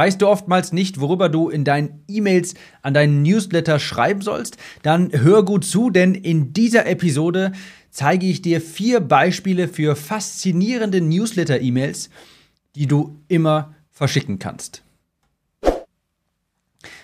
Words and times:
Weißt 0.00 0.22
du 0.22 0.28
oftmals 0.28 0.72
nicht, 0.72 0.98
worüber 0.98 1.28
du 1.28 1.50
in 1.50 1.62
deinen 1.62 2.02
E-Mails 2.08 2.54
an 2.80 2.94
deinen 2.94 3.20
Newsletter 3.20 3.78
schreiben 3.78 4.22
sollst? 4.22 4.56
Dann 4.82 5.10
hör 5.12 5.44
gut 5.44 5.62
zu, 5.62 5.90
denn 5.90 6.14
in 6.14 6.54
dieser 6.54 6.86
Episode 6.86 7.52
zeige 7.90 8.24
ich 8.24 8.40
dir 8.40 8.62
vier 8.62 9.00
Beispiele 9.00 9.68
für 9.68 9.96
faszinierende 9.96 11.02
Newsletter-E-Mails, 11.02 12.08
die 12.76 12.86
du 12.86 13.18
immer 13.28 13.74
verschicken 13.90 14.38
kannst. 14.38 14.82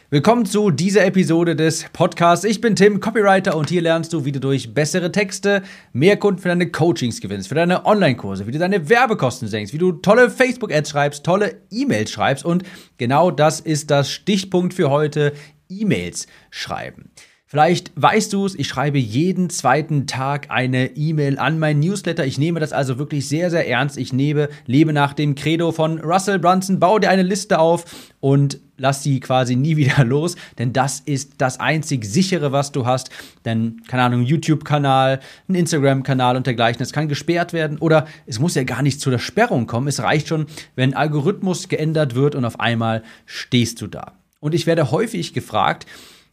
Willkommen 0.09 0.47
zu 0.47 0.71
dieser 0.71 1.05
Episode 1.05 1.57
des 1.57 1.87
Podcasts. 1.93 2.45
Ich 2.45 2.61
bin 2.61 2.77
Tim, 2.77 3.01
Copywriter 3.01 3.57
und 3.57 3.71
hier 3.71 3.83
lernst 3.83 4.13
du, 4.13 4.25
wie 4.25 4.31
du 4.31 4.39
durch 4.39 4.73
bessere 4.73 5.11
Texte 5.11 5.65
mehr 5.93 6.17
Kunden 6.17 6.41
für 6.41 6.49
deine 6.49 6.71
Coachings 6.71 7.21
gewinnst, 7.21 7.49
für 7.49 7.57
deine 7.57 7.85
Online-Kurse, 7.85 8.47
wie 8.47 8.53
du 8.53 8.61
deine 8.61 8.89
Werbekosten 8.89 9.49
senkst, 9.49 9.75
wie 9.75 9.79
du 9.79 9.91
tolle 9.91 10.31
Facebook-Ads 10.31 10.91
schreibst, 10.91 11.25
tolle 11.25 11.61
E-Mails 11.73 12.13
schreibst 12.13 12.45
und 12.45 12.63
genau 12.99 13.33
das 13.33 13.59
ist 13.59 13.91
das 13.91 14.09
Stichpunkt 14.09 14.75
für 14.75 14.91
heute, 14.91 15.33
E-Mails 15.69 16.29
schreiben. 16.51 17.11
Vielleicht 17.49 17.93
weißt 17.95 18.33
du 18.33 18.45
es, 18.45 18.57
ich 18.57 18.67
schreibe 18.67 18.99
jeden 18.99 19.51
zweiten 19.51 20.09
Tag 20.09 20.51
eine 20.51 20.97
E-Mail 20.97 21.39
an 21.39 21.61
mein 21.61 21.79
Newsletter. 21.79 22.27
Ich 22.27 22.39
nehme 22.39 22.59
das 22.59 22.73
also 22.73 22.99
wirklich 22.99 23.29
sehr, 23.29 23.51
sehr 23.51 23.69
ernst. 23.69 23.99
Ich 23.99 24.13
nehme, 24.13 24.49
lebe 24.67 24.93
nach 24.93 25.13
dem 25.13 25.37
Credo 25.37 25.71
von 25.71 26.01
Russell 26.01 26.41
Brunson, 26.41 26.81
baue 26.81 26.99
dir 26.99 27.09
eine 27.09 27.23
Liste 27.23 27.61
auf 27.61 27.85
und 28.19 28.59
lass 28.79 29.05
sie 29.05 29.21
quasi 29.21 29.55
nie 29.55 29.77
wieder 29.77 30.05
los, 30.05 30.35
denn 30.59 30.73
das 30.73 30.99
ist 30.99 31.35
das 31.39 31.61
einzig 31.61 32.05
sichere, 32.05 32.51
was 32.51 32.73
du 32.73 32.85
hast. 32.85 33.11
Denn, 33.45 33.81
keine 33.87 34.03
Ahnung, 34.03 34.23
YouTube-Kanal, 34.23 35.21
ein 35.49 35.55
Instagram-Kanal 35.55 36.37
und 36.37 36.49
dergleichen, 36.49 36.81
das 36.81 36.93
kann 36.93 37.07
gesperrt 37.07 37.53
werden 37.53 37.79
oder 37.79 38.09
es 38.27 38.41
muss 38.41 38.57
ja 38.57 38.65
gar 38.65 38.83
nicht 38.83 39.01
zu 39.01 39.09
der 39.09 39.21
Sperrung 39.21 39.69
kommen. 39.69 39.87
Es 39.87 40.03
reicht 40.03 40.27
schon, 40.27 40.47
wenn 40.75 40.95
Algorithmus 40.95 41.69
geändert 41.69 42.17
wird 42.17 42.35
und 42.35 42.45
auf 42.45 42.59
einmal 42.59 43.05
stehst 43.25 43.81
du 43.83 43.87
da. 43.87 44.15
Und 44.41 44.53
ich 44.53 44.67
werde 44.67 44.91
häufig 44.91 45.33
gefragt, 45.33 45.87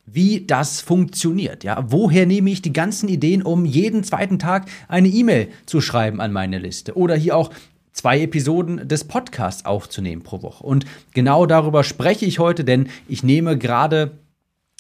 wie 0.06 0.46
das 0.46 0.82
funktioniert. 0.82 1.64
Ja, 1.64 1.86
woher 1.88 2.26
nehme 2.26 2.50
ich 2.50 2.62
die 2.62 2.74
ganzen 2.74 3.08
Ideen, 3.10 3.42
um 3.42 3.66
jeden 3.66 4.04
zweiten 4.04 4.40
Tag 4.40 4.68
eine 4.88 5.08
E-Mail 5.08 5.50
zu 5.66 5.82
schreiben 5.82 6.20
an 6.22 6.32
meine 6.32 6.60
Liste 6.60 6.96
oder 6.98 7.16
hier 7.16 7.38
auch 7.38 7.52
zwei 7.94 8.22
Episoden 8.22 8.88
des 8.88 9.04
Podcasts 9.06 9.66
aufzunehmen 9.66 10.24
pro 10.24 10.42
Woche. 10.42 10.64
Und 10.64 10.86
genau 11.14 11.46
darüber 11.46 11.84
spreche 11.84 12.26
ich 12.26 12.40
heute, 12.40 12.64
denn 12.64 12.90
ich 13.08 13.24
nehme 13.24 13.58
gerade 13.58 14.12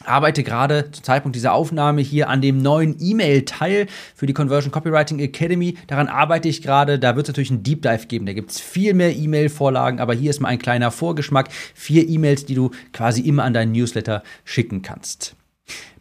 arbeite 0.05 0.43
gerade 0.43 0.91
zum 0.91 1.03
Zeitpunkt 1.03 1.35
dieser 1.35 1.53
Aufnahme 1.53 2.01
hier 2.01 2.29
an 2.29 2.41
dem 2.41 2.61
neuen 2.61 2.97
E-Mail-Teil 2.99 3.87
für 4.15 4.25
die 4.25 4.33
Conversion 4.33 4.71
Copywriting 4.71 5.19
Academy. 5.19 5.77
Daran 5.87 6.07
arbeite 6.07 6.49
ich 6.49 6.61
gerade. 6.61 6.99
Da 6.99 7.15
wird 7.15 7.27
es 7.27 7.29
natürlich 7.29 7.51
einen 7.51 7.63
Deep 7.63 7.81
Dive 7.81 8.07
geben. 8.07 8.25
Da 8.25 8.33
gibt 8.33 8.51
es 8.51 8.59
viel 8.59 8.93
mehr 8.93 9.15
E-Mail-Vorlagen, 9.15 9.99
aber 9.99 10.13
hier 10.13 10.29
ist 10.29 10.39
mal 10.39 10.49
ein 10.49 10.59
kleiner 10.59 10.91
Vorgeschmack. 10.91 11.49
Vier 11.73 12.07
E-Mails, 12.07 12.45
die 12.45 12.55
du 12.55 12.71
quasi 12.91 13.21
immer 13.21 13.43
an 13.43 13.53
deinen 13.53 13.71
Newsletter 13.71 14.23
schicken 14.45 14.81
kannst. 14.81 15.35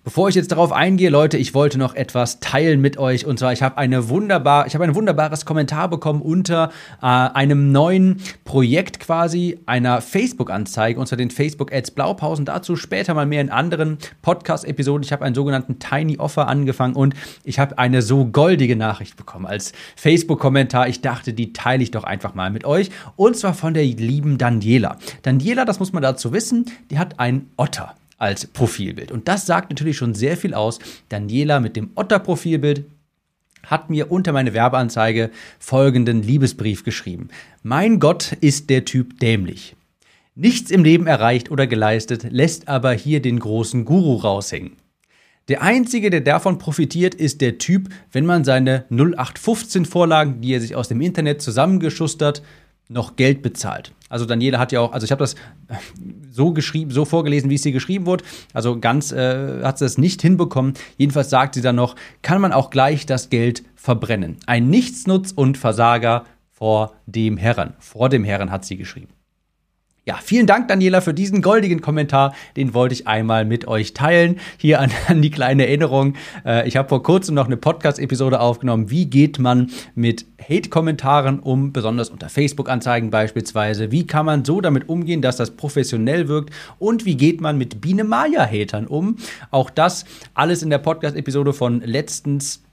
Bevor 0.05 0.29
ich 0.29 0.35
jetzt 0.35 0.51
darauf 0.51 0.73
eingehe, 0.73 1.11
Leute, 1.11 1.37
ich 1.39 1.55
wollte 1.55 1.79
noch 1.79 1.95
etwas 1.95 2.41
teilen 2.41 2.81
mit 2.81 2.99
euch. 2.99 3.25
Und 3.25 3.39
zwar, 3.39 3.53
ich 3.53 3.63
habe 3.63 3.79
eine 3.79 4.09
wunderbar, 4.09 4.67
ich 4.67 4.75
habe 4.75 4.83
ein 4.83 4.97
wunderbares 4.97 5.47
Kommentar 5.47 5.89
bekommen 5.89 6.21
unter 6.21 6.73
äh, 7.01 7.07
einem 7.07 7.71
neuen 7.71 8.21
Projekt 8.45 8.99
quasi 8.99 9.61
einer 9.65 10.01
Facebook-Anzeige, 10.01 10.99
unter 10.99 11.17
den 11.17 11.31
Facebook 11.31 11.73
Ads 11.73 11.93
Blaupausen. 11.93 12.45
Dazu 12.45 12.75
später 12.75 13.15
mal 13.15 13.27
mehr 13.27 13.41
in 13.41 13.51
anderen 13.51 13.99
Podcast-Episoden. 14.23 15.05
Ich 15.05 15.13
habe 15.13 15.25
einen 15.25 15.37
sogenannten 15.37 15.79
Tiny 15.79 16.19
Offer 16.19 16.49
angefangen 16.49 16.97
und 16.97 17.15
ich 17.45 17.61
habe 17.61 17.79
eine 17.79 18.03
so 18.03 18.25
goldige 18.25 18.75
Nachricht 18.75 19.17
bekommen 19.17 19.47
als 19.47 19.73
Facebook-Kommentar. 19.95 20.89
Ich 20.89 21.01
dachte, 21.01 21.33
die 21.33 21.53
teile 21.53 21.81
ich 21.81 21.93
doch 21.93 22.03
einfach 22.03 22.35
mal 22.35 22.51
mit 22.51 22.65
euch. 22.65 22.91
Und 23.15 23.37
zwar 23.37 23.55
von 23.55 23.73
der 23.73 23.85
lieben 23.85 24.37
Daniela. 24.37 24.99
Daniela, 25.23 25.65
das 25.65 25.79
muss 25.79 25.93
man 25.93 26.03
dazu 26.03 26.33
wissen, 26.33 26.65
die 26.91 26.99
hat 26.99 27.21
einen 27.21 27.51
Otter 27.57 27.95
als 28.23 28.47
Profilbild. 28.47 29.11
Und 29.11 29.27
das 29.27 29.47
sagt 29.47 29.71
natürlich 29.71 29.97
schon 29.97 30.15
sehr 30.15 30.37
viel 30.37 30.55
aus. 30.55 30.79
Daniela 31.09 31.59
mit 31.59 31.75
dem 31.75 31.91
Otter-Profilbild 31.97 32.85
hat 33.67 33.91
mir 33.91 34.13
unter 34.13 34.33
meine 34.33 34.55
Werbeanzeige 34.55 35.31
folgenden 35.59 36.23
Liebesbrief 36.23 36.85
geschrieben. 36.85 37.29
Mein 37.65 37.99
Gott 37.99 38.33
ist 38.41 38.71
der 38.71 38.85
Typ 38.85 39.19
dämlich. 39.19 39.75
Nichts 40.37 40.71
im 40.71 40.85
Leben 40.85 41.09
erreicht 41.09 41.51
oder 41.51 41.67
geleistet, 41.67 42.27
lässt 42.31 42.69
aber 42.69 42.93
hier 42.93 43.21
den 43.21 43.41
großen 43.41 43.85
Guru 43.85 44.17
raushängen. 44.17 44.77
Der 45.49 45.63
einzige, 45.63 46.09
der 46.09 46.21
davon 46.21 46.59
profitiert, 46.59 47.17
ist 47.17 47.41
der 47.41 47.59
Typ, 47.59 47.89
wenn 48.13 48.25
man 48.25 48.45
seine 48.45 48.85
0815 48.91 49.85
Vorlagen, 49.85 50.41
die 50.41 50.55
er 50.55 50.61
sich 50.61 50.77
aus 50.77 50.87
dem 50.87 51.01
Internet 51.01 51.43
zusammengeschustert, 51.43 52.43
noch 52.93 53.17
Geld 53.17 53.43
bezahlt. 53.43 53.93
Also 54.09 54.27
Daniela 54.27 54.59
hat 54.59 54.73
ja 54.73 54.81
auch, 54.81 54.93
also 54.93 55.05
ich 55.05 55.11
habe 55.11 55.21
das 55.21 55.35
so 56.31 56.53
geschrieben, 56.53 56.91
so 56.91 57.05
vorgelesen, 57.05 57.51
wie 57.51 57.55
es 57.55 57.63
hier 57.63 57.73
geschrieben 57.73 58.07
wurde. 58.07 58.25
Also 58.53 58.79
ganz 58.79 59.13
äh, 59.13 59.63
hat 59.63 59.79
sie 59.79 59.85
es 59.85 59.99
nicht 59.99 60.23
hinbekommen. 60.23 60.75
Jedenfalls 60.99 61.31
sagt 61.31 61.55
sie 61.55 61.63
dann 61.63 61.77
noch, 61.77 61.97
kann 62.23 62.41
man 62.41 62.53
auch 62.53 62.71
gleich 62.71 63.07
das 63.07 63.31
Geld 63.31 63.65
verbrennen. 63.75 64.37
Ein 64.47 64.69
Nichtsnutz 64.69 65.33
und 65.33 65.59
Versager 65.59 66.25
vor 66.51 66.95
dem 67.07 67.37
Herren. 67.37 67.75
Vor 67.79 68.09
dem 68.09 68.25
Herren 68.25 68.51
hat 68.51 68.65
sie 68.65 68.77
geschrieben. 68.77 69.13
Ja, 70.05 70.19
vielen 70.21 70.49
Dank, 70.49 70.67
Daniela, 70.67 71.01
für 71.01 71.15
diesen 71.15 71.43
goldigen 71.43 71.81
Kommentar. 71.81 72.35
Den 72.57 72.75
wollte 72.75 72.93
ich 72.93 73.07
einmal 73.07 73.45
mit 73.45 73.69
euch 73.69 73.95
teilen. 73.95 74.41
Hier 74.59 74.81
an, 74.81 74.91
an 75.07 75.23
die 75.23 75.31
kleine 75.31 75.69
Erinnerung. 75.69 76.15
Äh, 76.45 76.67
ich 76.67 76.77
habe 76.77 76.89
vor 76.89 77.05
kurzem 77.05 77.37
noch 77.37 77.47
eine 77.47 77.57
Podcast-Episode 77.57 78.41
aufgenommen. 78.41 78.91
Wie 78.91 79.07
geht 79.07 79.39
man 79.39 79.71
mit 79.95 80.27
Hate-Kommentaren 80.41 81.39
um, 81.39 81.73
besonders 81.73 82.11
unter 82.11 82.29
Facebook-Anzeigen 82.29 83.11
beispielsweise? 83.11 83.93
Wie 83.93 84.05
kann 84.05 84.27
man 84.27 84.45
so 84.45 84.61
damit 84.61 84.89
umgehen, 84.89 85.23
dass 85.23 85.37
das 85.37 85.53
professionell 85.53 86.27
wirkt? 86.27 86.53
Und 86.81 87.05
wie 87.05 87.17
geht 87.17 87.41
man 87.41 87.57
mit 87.57 87.81
Biene 87.81 88.03
Maya-Hatern 88.03 88.89
um? 88.89 89.19
Auch 89.53 89.71
das 89.71 90.05
alles 90.35 90.65
in 90.65 90.71
der 90.71 90.79
Podcast-Episode 90.79 91.53
von 91.53 91.81
letztens 91.81 92.65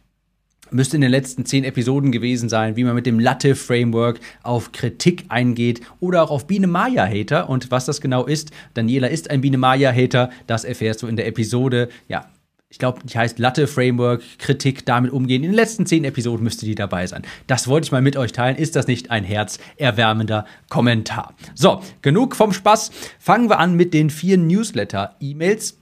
müsste 0.72 0.98
in 0.98 1.02
den 1.02 1.12
letzten 1.12 1.46
zehn 1.46 1.64
Episoden 1.64 2.12
gewesen 2.12 2.50
sein, 2.50 2.76
wie 2.76 2.84
man 2.84 2.96
mit 2.96 3.06
dem 3.06 3.20
Latte-Framework 3.20 4.20
auf 4.44 4.72
Kritik 4.72 5.26
eingeht 5.30 5.82
oder 6.00 6.24
auch 6.24 6.32
auf 6.32 6.48
Biene 6.48 6.68
Maya-Hater. 6.68 7.50
Und 7.50 7.72
was 7.72 7.86
das 7.86 8.02
genau 8.02 8.26
ist, 8.26 8.52
Daniela 8.74 9.08
ist 9.08 9.30
ein 9.30 9.42
Biene 9.42 9.58
Maya-Hater, 9.58 10.30
das 10.48 10.64
erfährst 10.64 11.02
du 11.02 11.08
in 11.08 11.16
der 11.16 11.28
Episode, 11.28 11.90
ja, 12.08 12.30
ich 12.72 12.78
glaube, 12.78 13.00
die 13.04 13.18
heißt 13.18 13.40
Latte 13.40 13.66
Framework, 13.66 14.22
Kritik, 14.38 14.86
damit 14.86 15.12
umgehen. 15.12 15.44
In 15.44 15.50
den 15.50 15.56
letzten 15.56 15.88
zehn 15.88 16.04
Episoden 16.04 16.44
müsste 16.44 16.68
die 16.68 16.76
dabei 16.76 17.08
sein. 17.08 17.24
Das 17.48 17.68
wollte 17.68 17.86
ich 17.86 17.92
mal 17.92 18.04
mit 18.04 18.16
euch 18.16 18.32
teilen. 18.32 18.58
Ist 18.58 18.76
das 18.76 18.86
nicht 18.86 19.10
ein 19.10 19.24
herzerwärmender 19.24 20.46
Kommentar? 20.70 21.34
So, 21.56 21.82
genug 22.04 22.36
vom 22.36 22.54
Spaß. 22.54 22.92
Fangen 23.18 23.50
wir 23.50 23.58
an 23.58 23.74
mit 23.74 23.96
den 23.96 24.12
vier 24.12 24.38
Newsletter-E-Mails 24.38 25.80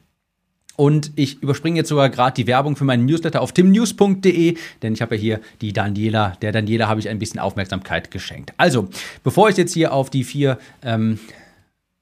und 0.77 1.11
ich 1.15 1.41
überspringe 1.43 1.77
jetzt 1.77 1.89
sogar 1.89 2.09
gerade 2.09 2.35
die 2.35 2.47
Werbung 2.47 2.77
für 2.77 2.85
meinen 2.85 3.05
Newsletter 3.05 3.41
auf 3.41 3.51
timnews.de, 3.51 4.57
denn 4.81 4.93
ich 4.93 5.01
habe 5.01 5.15
ja 5.15 5.21
hier 5.21 5.41
die 5.59 5.73
Daniela, 5.73 6.37
der 6.41 6.53
Daniela 6.53 6.87
habe 6.87 7.01
ich 7.01 7.09
ein 7.09 7.19
bisschen 7.19 7.41
Aufmerksamkeit 7.41 8.11
geschenkt. 8.11 8.53
Also, 8.55 8.87
bevor 9.23 9.49
ich 9.49 9.57
jetzt 9.57 9.73
hier 9.73 9.91
auf 9.91 10.09
die 10.09 10.23
vier 10.23 10.57
ähm, 10.83 11.19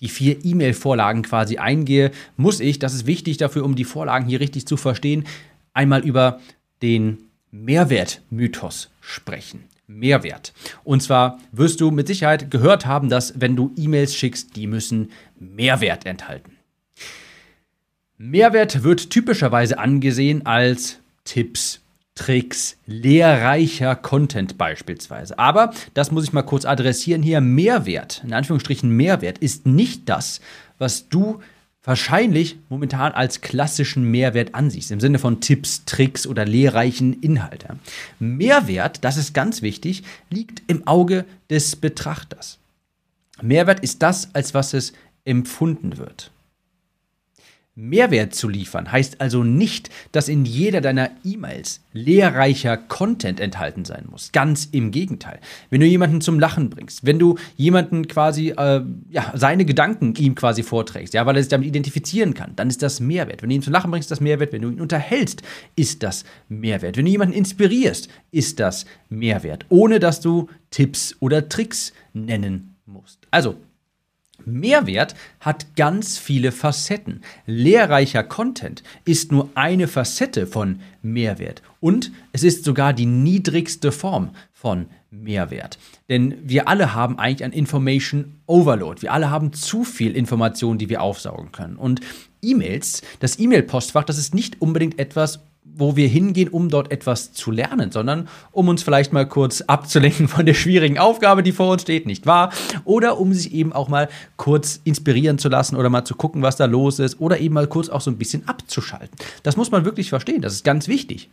die 0.01 0.09
vier 0.09 0.43
E-Mail-Vorlagen 0.43 1.23
quasi 1.23 1.57
eingehe, 1.57 2.11
muss 2.35 2.59
ich, 2.59 2.79
das 2.79 2.93
ist 2.93 3.07
wichtig 3.07 3.37
dafür, 3.37 3.63
um 3.63 3.75
die 3.75 3.85
Vorlagen 3.85 4.27
hier 4.27 4.41
richtig 4.41 4.67
zu 4.67 4.75
verstehen, 4.77 5.25
einmal 5.73 6.05
über 6.05 6.41
den 6.81 7.17
Mehrwertmythos 7.51 8.91
sprechen. 8.99 9.63
Mehrwert. 9.87 10.53
Und 10.83 11.01
zwar 11.01 11.39
wirst 11.51 11.79
du 11.79 11.91
mit 11.91 12.07
Sicherheit 12.07 12.51
gehört 12.51 12.85
haben, 12.85 13.09
dass 13.09 13.39
wenn 13.39 13.55
du 13.55 13.71
E-Mails 13.77 14.15
schickst, 14.15 14.55
die 14.55 14.67
müssen 14.67 15.11
Mehrwert 15.39 16.05
enthalten. 16.05 16.54
Mehrwert 18.17 18.83
wird 18.83 19.09
typischerweise 19.09 19.77
angesehen 19.77 20.45
als 20.45 20.99
Tipps, 21.25 21.81
Tricks, 22.15 22.77
lehrreicher 22.85 23.93
Content 23.97 24.57
beispielsweise. 24.57 25.37
Aber 25.37 25.73
das 25.93 26.11
muss 26.11 26.23
ich 26.23 26.31
mal 26.31 26.43
kurz 26.43 26.63
adressieren 26.63 27.21
hier. 27.21 27.41
Mehrwert, 27.41 28.21
in 28.23 28.31
Anführungsstrichen 28.31 28.89
Mehrwert, 28.89 29.39
ist 29.39 29.65
nicht 29.65 30.07
das, 30.07 30.39
was 30.77 31.09
du 31.09 31.41
wahrscheinlich 31.83 32.57
momentan 32.69 33.11
als 33.11 33.41
klassischen 33.41 34.09
Mehrwert 34.09 34.55
ansiehst, 34.55 34.91
im 34.91 35.01
Sinne 35.01 35.19
von 35.19 35.41
Tipps, 35.41 35.83
Tricks 35.83 36.25
oder 36.25 36.45
lehrreichen 36.45 37.19
Inhalte. 37.21 37.77
Mehrwert, 38.19 39.03
das 39.03 39.17
ist 39.17 39.33
ganz 39.33 39.61
wichtig, 39.61 40.03
liegt 40.29 40.63
im 40.67 40.87
Auge 40.87 41.25
des 41.49 41.75
Betrachters. 41.75 42.59
Mehrwert 43.41 43.81
ist 43.81 44.01
das, 44.01 44.33
als 44.33 44.53
was 44.53 44.73
es 44.73 44.93
empfunden 45.25 45.97
wird. 45.97 46.31
Mehrwert 47.77 48.33
zu 48.33 48.47
liefern 48.47 48.89
heißt 48.89 49.19
also 49.19 49.43
nicht, 49.43 49.89
dass 50.13 50.29
in 50.29 50.45
jeder 50.45 50.79
deiner 50.79 51.11
E-Mails 51.25 51.81
lehrreicher 51.91 52.77
Content 52.77 53.41
enthalten 53.41 53.83
sein 53.83 54.05
muss. 54.09 54.31
Ganz 54.31 54.69
im 54.71 54.91
Gegenteil. 54.91 55.41
Wenn 55.69 55.81
du 55.81 55.85
jemanden 55.85 56.21
zum 56.21 56.39
Lachen 56.39 56.69
bringst, 56.69 57.05
wenn 57.05 57.19
du 57.19 57.37
jemanden 57.57 58.07
quasi, 58.07 58.51
äh, 58.51 58.81
ja, 59.09 59.33
seine 59.33 59.65
Gedanken 59.65 60.15
ihm 60.15 60.35
quasi 60.35 60.63
vorträgst, 60.63 61.13
ja, 61.13 61.25
weil 61.25 61.35
er 61.35 61.43
sich 61.43 61.49
damit 61.49 61.67
identifizieren 61.67 62.33
kann, 62.33 62.55
dann 62.55 62.69
ist 62.69 62.81
das 62.81 63.01
Mehrwert. 63.01 63.41
Wenn 63.41 63.49
du 63.49 63.55
ihn 63.55 63.61
zum 63.61 63.73
Lachen 63.73 63.91
bringst, 63.91 64.05
ist 64.05 64.11
das 64.11 64.21
Mehrwert. 64.21 64.53
Wenn 64.53 64.61
du 64.61 64.69
ihn 64.69 64.79
unterhältst, 64.79 65.41
ist 65.75 66.01
das 66.01 66.23
Mehrwert. 66.47 66.95
Wenn 66.95 67.05
du 67.05 67.11
jemanden 67.11 67.33
inspirierst, 67.33 68.07
ist 68.31 68.61
das 68.61 68.85
Mehrwert. 69.09 69.65
Ohne 69.67 69.99
dass 69.99 70.21
du 70.21 70.47
Tipps 70.71 71.17
oder 71.19 71.49
Tricks 71.49 71.91
nennen 72.13 72.75
musst. 72.85 73.27
Also, 73.31 73.57
Mehrwert 74.43 75.15
hat 75.39 75.75
ganz 75.75 76.17
viele 76.17 76.51
Facetten. 76.51 77.21
Lehrreicher 77.45 78.23
Content 78.23 78.83
ist 79.05 79.31
nur 79.31 79.49
eine 79.55 79.87
Facette 79.87 80.47
von 80.47 80.79
Mehrwert. 81.01 81.61
Und 81.79 82.11
es 82.31 82.43
ist 82.43 82.65
sogar 82.65 82.93
die 82.93 83.05
niedrigste 83.05 83.91
Form 83.91 84.31
von 84.51 84.87
Mehrwert. 85.11 85.77
Denn 86.09 86.35
wir 86.43 86.67
alle 86.67 86.93
haben 86.93 87.19
eigentlich 87.19 87.43
ein 87.43 87.53
Information 87.53 88.39
Overload. 88.47 89.01
Wir 89.01 89.13
alle 89.13 89.29
haben 89.29 89.53
zu 89.53 89.83
viel 89.83 90.15
Information, 90.15 90.77
die 90.77 90.89
wir 90.89 91.01
aufsaugen 91.01 91.51
können. 91.51 91.77
Und 91.77 92.01
E-Mails, 92.41 93.01
das 93.19 93.39
E-Mail-Postfach, 93.39 94.03
das 94.03 94.17
ist 94.17 94.35
nicht 94.35 94.61
unbedingt 94.61 94.99
etwas, 94.99 95.39
wo 95.77 95.95
wir 95.95 96.07
hingehen, 96.07 96.49
um 96.49 96.69
dort 96.69 96.91
etwas 96.91 97.33
zu 97.33 97.51
lernen, 97.51 97.91
sondern 97.91 98.27
um 98.51 98.67
uns 98.67 98.83
vielleicht 98.83 99.13
mal 99.13 99.27
kurz 99.27 99.61
abzulenken 99.61 100.27
von 100.27 100.45
der 100.45 100.53
schwierigen 100.53 100.97
Aufgabe, 100.97 101.43
die 101.43 101.51
vor 101.51 101.71
uns 101.71 101.81
steht, 101.81 102.05
nicht 102.05 102.25
wahr? 102.25 102.51
Oder 102.83 103.19
um 103.19 103.33
sich 103.33 103.53
eben 103.53 103.73
auch 103.73 103.89
mal 103.89 104.09
kurz 104.37 104.79
inspirieren 104.83 105.37
zu 105.37 105.49
lassen 105.49 105.75
oder 105.75 105.89
mal 105.89 106.05
zu 106.05 106.15
gucken, 106.15 106.41
was 106.41 106.55
da 106.55 106.65
los 106.65 106.99
ist 106.99 107.19
oder 107.19 107.39
eben 107.39 107.53
mal 107.53 107.67
kurz 107.67 107.89
auch 107.89 108.01
so 108.01 108.11
ein 108.11 108.17
bisschen 108.17 108.47
abzuschalten. 108.47 109.17
Das 109.43 109.57
muss 109.57 109.71
man 109.71 109.85
wirklich 109.85 110.09
verstehen, 110.09 110.41
das 110.41 110.53
ist 110.53 110.63
ganz 110.63 110.87
wichtig. 110.87 111.29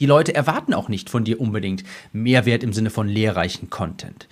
Die 0.00 0.06
Leute 0.06 0.34
erwarten 0.34 0.74
auch 0.74 0.88
nicht 0.88 1.10
von 1.10 1.24
dir 1.24 1.40
unbedingt 1.40 1.84
Mehrwert 2.12 2.64
im 2.64 2.72
Sinne 2.72 2.90
von 2.90 3.06
lehrreichen 3.06 3.70
Content. 3.70 4.26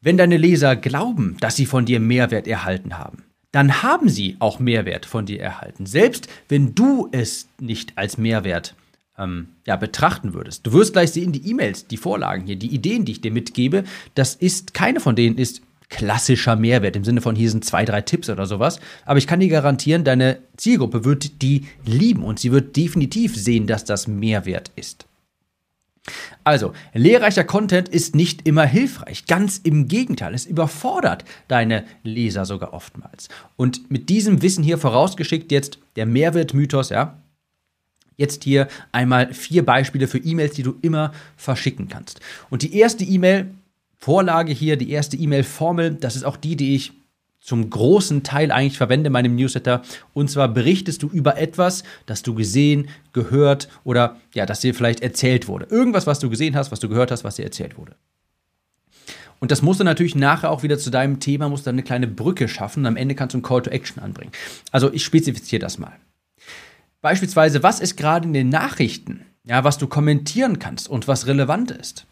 Wenn 0.00 0.16
deine 0.16 0.36
Leser 0.36 0.74
glauben, 0.76 1.36
dass 1.40 1.56
sie 1.56 1.66
von 1.66 1.84
dir 1.84 2.00
Mehrwert 2.00 2.46
erhalten 2.46 2.98
haben, 2.98 3.24
dann 3.52 3.82
haben 3.82 4.08
sie 4.08 4.36
auch 4.40 4.58
Mehrwert 4.58 5.06
von 5.06 5.26
dir 5.26 5.40
erhalten. 5.40 5.86
Selbst 5.86 6.28
wenn 6.48 6.74
du 6.74 7.08
es 7.12 7.48
nicht 7.60 7.96
als 7.96 8.18
Mehrwert 8.18 8.74
ähm, 9.18 9.48
ja, 9.66 9.76
betrachten 9.76 10.34
würdest. 10.34 10.66
Du 10.66 10.72
wirst 10.72 10.92
gleich 10.92 11.12
sehen, 11.12 11.32
die 11.32 11.50
E-Mails, 11.50 11.86
die 11.86 11.96
Vorlagen 11.96 12.46
hier, 12.46 12.56
die 12.56 12.72
Ideen, 12.74 13.04
die 13.04 13.12
ich 13.12 13.20
dir 13.20 13.32
mitgebe, 13.32 13.84
das 14.14 14.34
ist, 14.34 14.74
keine 14.74 15.00
von 15.00 15.16
denen 15.16 15.38
ist 15.38 15.62
klassischer 15.88 16.56
Mehrwert 16.56 16.96
im 16.96 17.04
Sinne 17.04 17.20
von 17.20 17.34
hier 17.34 17.50
sind 17.50 17.64
zwei, 17.64 17.84
drei 17.84 18.02
Tipps 18.02 18.28
oder 18.28 18.46
sowas. 18.46 18.78
Aber 19.04 19.18
ich 19.18 19.26
kann 19.26 19.40
dir 19.40 19.48
garantieren, 19.48 20.04
deine 20.04 20.38
Zielgruppe 20.56 21.04
wird 21.04 21.42
die 21.42 21.66
lieben 21.84 22.22
und 22.22 22.38
sie 22.38 22.52
wird 22.52 22.76
definitiv 22.76 23.34
sehen, 23.36 23.66
dass 23.66 23.84
das 23.84 24.06
Mehrwert 24.06 24.70
ist. 24.76 25.07
Also, 26.44 26.72
lehrreicher 26.94 27.44
Content 27.44 27.88
ist 27.88 28.14
nicht 28.14 28.46
immer 28.46 28.64
hilfreich. 28.64 29.26
Ganz 29.26 29.58
im 29.58 29.88
Gegenteil, 29.88 30.34
es 30.34 30.46
überfordert 30.46 31.24
deine 31.48 31.84
Leser 32.02 32.44
sogar 32.44 32.72
oftmals. 32.72 33.28
Und 33.56 33.90
mit 33.90 34.08
diesem 34.08 34.42
Wissen 34.42 34.64
hier 34.64 34.78
vorausgeschickt 34.78 35.52
jetzt 35.52 35.78
der 35.96 36.06
Mehrwertmythos, 36.06 36.90
ja. 36.90 37.18
Jetzt 38.16 38.42
hier 38.44 38.66
einmal 38.90 39.32
vier 39.32 39.64
Beispiele 39.64 40.08
für 40.08 40.18
E-Mails, 40.18 40.54
die 40.54 40.64
du 40.64 40.76
immer 40.82 41.12
verschicken 41.36 41.88
kannst. 41.88 42.20
Und 42.50 42.62
die 42.62 42.74
erste 42.74 43.04
E-Mail, 43.04 43.50
Vorlage 43.96 44.52
hier, 44.52 44.76
die 44.76 44.90
erste 44.90 45.16
E-Mail-Formel, 45.16 45.94
das 45.94 46.16
ist 46.16 46.24
auch 46.24 46.36
die, 46.36 46.56
die 46.56 46.74
ich 46.74 46.92
zum 47.40 47.70
großen 47.70 48.22
Teil 48.22 48.50
eigentlich 48.50 48.78
verwende 48.78 49.08
in 49.08 49.12
meinem 49.12 49.34
Newsletter. 49.34 49.82
Und 50.12 50.30
zwar 50.30 50.48
berichtest 50.48 51.02
du 51.02 51.08
über 51.08 51.38
etwas, 51.38 51.84
das 52.06 52.22
du 52.22 52.34
gesehen, 52.34 52.88
gehört 53.12 53.68
oder 53.84 54.16
ja, 54.34 54.44
das 54.46 54.60
dir 54.60 54.74
vielleicht 54.74 55.00
erzählt 55.00 55.48
wurde. 55.48 55.66
Irgendwas, 55.70 56.06
was 56.06 56.18
du 56.18 56.28
gesehen 56.28 56.56
hast, 56.56 56.72
was 56.72 56.80
du 56.80 56.88
gehört 56.88 57.10
hast, 57.10 57.24
was 57.24 57.36
dir 57.36 57.44
erzählt 57.44 57.78
wurde. 57.78 57.94
Und 59.40 59.52
das 59.52 59.62
musst 59.62 59.78
du 59.80 59.84
natürlich 59.84 60.16
nachher 60.16 60.50
auch 60.50 60.62
wieder 60.62 60.78
zu 60.78 60.90
deinem 60.90 61.20
Thema, 61.20 61.48
musst 61.48 61.66
du 61.66 61.70
eine 61.70 61.84
kleine 61.84 62.08
Brücke 62.08 62.48
schaffen 62.48 62.80
und 62.80 62.86
am 62.86 62.96
Ende 62.96 63.14
kannst 63.14 63.34
du 63.34 63.38
einen 63.38 63.44
Call 63.44 63.62
to 63.62 63.70
Action 63.70 64.02
anbringen. 64.02 64.32
Also 64.72 64.92
ich 64.92 65.04
spezifiziere 65.04 65.60
das 65.60 65.78
mal. 65.78 65.92
Beispielsweise, 67.00 67.62
was 67.62 67.78
ist 67.78 67.96
gerade 67.96 68.26
in 68.26 68.34
den 68.34 68.48
Nachrichten, 68.48 69.24
ja, 69.44 69.62
was 69.62 69.78
du 69.78 69.86
kommentieren 69.86 70.58
kannst 70.58 70.88
und 70.88 71.06
was 71.06 71.28
relevant 71.28 71.70
ist? 71.70 72.07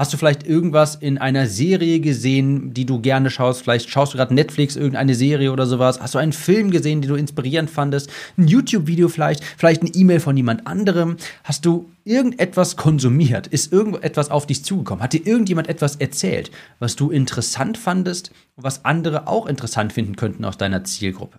Hast 0.00 0.14
du 0.14 0.16
vielleicht 0.16 0.46
irgendwas 0.46 0.94
in 0.94 1.18
einer 1.18 1.46
Serie 1.46 2.00
gesehen, 2.00 2.72
die 2.72 2.86
du 2.86 3.02
gerne 3.02 3.28
schaust? 3.28 3.60
Vielleicht 3.60 3.90
schaust 3.90 4.14
du 4.14 4.16
gerade 4.16 4.32
Netflix, 4.32 4.74
irgendeine 4.74 5.14
Serie 5.14 5.52
oder 5.52 5.66
sowas. 5.66 6.00
Hast 6.00 6.14
du 6.14 6.18
einen 6.18 6.32
Film 6.32 6.70
gesehen, 6.70 7.02
den 7.02 7.10
du 7.10 7.16
inspirierend 7.16 7.68
fandest? 7.68 8.08
Ein 8.38 8.48
YouTube-Video 8.48 9.10
vielleicht? 9.10 9.44
Vielleicht 9.44 9.82
eine 9.82 9.90
E-Mail 9.90 10.20
von 10.20 10.38
jemand 10.38 10.66
anderem? 10.66 11.18
Hast 11.44 11.66
du 11.66 11.90
irgendetwas 12.06 12.78
konsumiert? 12.78 13.46
Ist 13.48 13.74
irgendetwas 13.74 14.30
auf 14.30 14.46
dich 14.46 14.64
zugekommen? 14.64 15.02
Hat 15.02 15.12
dir 15.12 15.26
irgendjemand 15.26 15.68
etwas 15.68 15.96
erzählt, 15.96 16.50
was 16.78 16.96
du 16.96 17.10
interessant 17.10 17.76
fandest 17.76 18.30
und 18.56 18.64
was 18.64 18.86
andere 18.86 19.28
auch 19.28 19.44
interessant 19.44 19.92
finden 19.92 20.16
könnten 20.16 20.46
aus 20.46 20.56
deiner 20.56 20.82
Zielgruppe? 20.82 21.36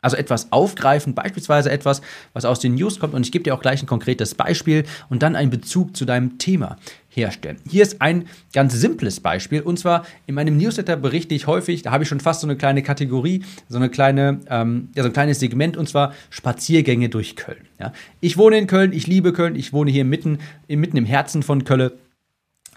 Also 0.00 0.16
etwas 0.16 0.50
aufgreifen, 0.50 1.14
beispielsweise 1.14 1.70
etwas, 1.70 2.02
was 2.32 2.44
aus 2.44 2.58
den 2.58 2.74
News 2.74 2.98
kommt. 2.98 3.14
Und 3.14 3.24
ich 3.24 3.30
gebe 3.30 3.44
dir 3.44 3.54
auch 3.54 3.60
gleich 3.60 3.80
ein 3.80 3.86
konkretes 3.86 4.34
Beispiel 4.34 4.82
und 5.08 5.22
dann 5.22 5.36
einen 5.36 5.50
Bezug 5.52 5.96
zu 5.96 6.04
deinem 6.04 6.38
Thema 6.38 6.76
herstellen. 7.14 7.58
Hier 7.68 7.82
ist 7.82 8.00
ein 8.00 8.26
ganz 8.52 8.74
simples 8.74 9.20
Beispiel. 9.20 9.60
Und 9.60 9.78
zwar 9.78 10.06
in 10.26 10.34
meinem 10.34 10.56
Newsletter 10.56 10.96
berichte 10.96 11.34
ich 11.34 11.46
häufig, 11.46 11.82
da 11.82 11.90
habe 11.90 12.04
ich 12.04 12.08
schon 12.08 12.20
fast 12.20 12.40
so 12.40 12.46
eine 12.46 12.56
kleine 12.56 12.82
Kategorie, 12.82 13.44
so 13.68 13.76
eine 13.76 13.90
kleine, 13.90 14.40
ähm, 14.48 14.88
ja, 14.94 15.02
so 15.02 15.08
ein 15.08 15.12
kleines 15.12 15.40
Segment, 15.40 15.76
und 15.76 15.88
zwar 15.88 16.14
Spaziergänge 16.30 17.08
durch 17.08 17.36
Köln. 17.36 17.68
Ja. 17.78 17.92
Ich 18.20 18.38
wohne 18.38 18.58
in 18.58 18.66
Köln, 18.66 18.92
ich 18.92 19.06
liebe 19.06 19.32
Köln, 19.32 19.56
ich 19.56 19.72
wohne 19.72 19.90
hier 19.90 20.04
mitten, 20.04 20.38
mitten 20.68 20.96
im 20.96 21.04
Herzen 21.04 21.42
von 21.42 21.64
Köln. 21.64 21.90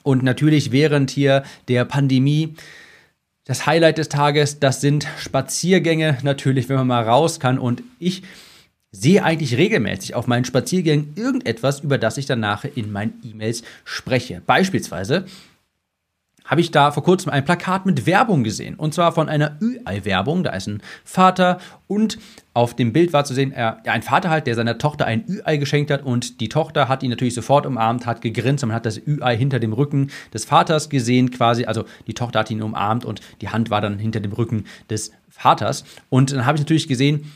Und 0.04 0.22
natürlich 0.22 0.72
während 0.72 1.10
hier 1.10 1.44
der 1.68 1.86
Pandemie 1.86 2.56
das 3.46 3.66
Highlight 3.68 4.00
des 4.00 4.10
Tages, 4.10 4.60
das 4.60 4.82
sind 4.82 5.08
Spaziergänge, 5.20 6.18
natürlich, 6.24 6.68
wenn 6.68 6.78
man 6.78 6.88
mal 6.88 7.04
raus 7.04 7.40
kann. 7.40 7.60
Und 7.60 7.84
ich 8.00 8.24
sehe 8.96 9.24
eigentlich 9.24 9.58
regelmäßig 9.58 10.16
auf 10.16 10.28
meinen 10.28 10.46
Spaziergängen 10.46 11.14
irgendetwas, 11.16 11.82
über 11.82 11.98
das 11.98 12.18
ich 12.18 12.26
danach 12.26 12.64
in 12.64 12.92
meinen 12.92 13.14
E-Mails 13.24 13.64
spreche. 13.84 14.42
Beispielsweise 14.46 15.26
habe 16.46 16.62
ich 16.62 16.70
da 16.70 16.92
vor 16.92 17.04
kurzem 17.04 17.32
ein 17.32 17.44
Plakat 17.44 17.88
mit 17.88 18.06
Werbung 18.06 18.44
gesehen. 18.44 18.76
Und 18.76 18.94
zwar 18.94 19.12
von 19.12 19.30
einer 19.30 19.58
Ü-Ei-Werbung. 19.62 20.44
Da 20.44 20.52
ist 20.52 20.68
ein 20.68 20.82
Vater 21.04 21.58
und 21.88 22.20
auf 22.54 22.76
dem 22.76 22.94
Bild 22.94 23.14
war 23.14 23.26
zu 23.26 23.34
sehen, 23.34 23.52
er, 23.52 23.82
ja, 23.84 23.92
ein 23.94 24.04
Vater 24.04 24.30
halt, 24.30 24.46
der 24.46 24.54
seiner 24.54 24.78
Tochter 24.78 25.06
ein 25.06 25.26
Ü-Ei 25.28 25.58
geschenkt 25.58 25.90
hat 25.90 26.04
und 26.04 26.40
die 26.42 26.50
Tochter 26.50 26.88
hat 26.88 27.02
ihn 27.02 27.10
natürlich 27.10 27.34
sofort 27.34 27.66
umarmt, 27.66 28.06
hat 28.06 28.22
gegrinst 28.22 28.64
und 28.64 28.70
man 28.70 28.76
hat 28.76 28.86
das 28.86 28.98
Ü-Ei 28.98 29.36
hinter 29.36 29.60
dem 29.60 29.74
Rücken 29.74 30.12
des 30.34 30.46
Vaters 30.46 30.90
gesehen 30.90 31.32
quasi. 31.32 31.66
Also 31.66 31.86
die 32.06 32.14
Tochter 32.14 32.40
hat 32.40 32.52
ihn 32.52 32.62
umarmt 32.62 33.06
und 33.06 33.22
die 33.42 33.50
Hand 33.50 33.72
war 33.72 33.82
dann 33.82 33.98
hinter 33.98 34.20
dem 34.20 34.32
Rücken 34.32 34.66
des 34.90 35.12
Vaters. 35.30 35.84
Und 36.10 36.32
dann 36.32 36.46
habe 36.46 36.58
ich 36.58 36.62
natürlich 36.62 36.88
gesehen, 36.88 37.32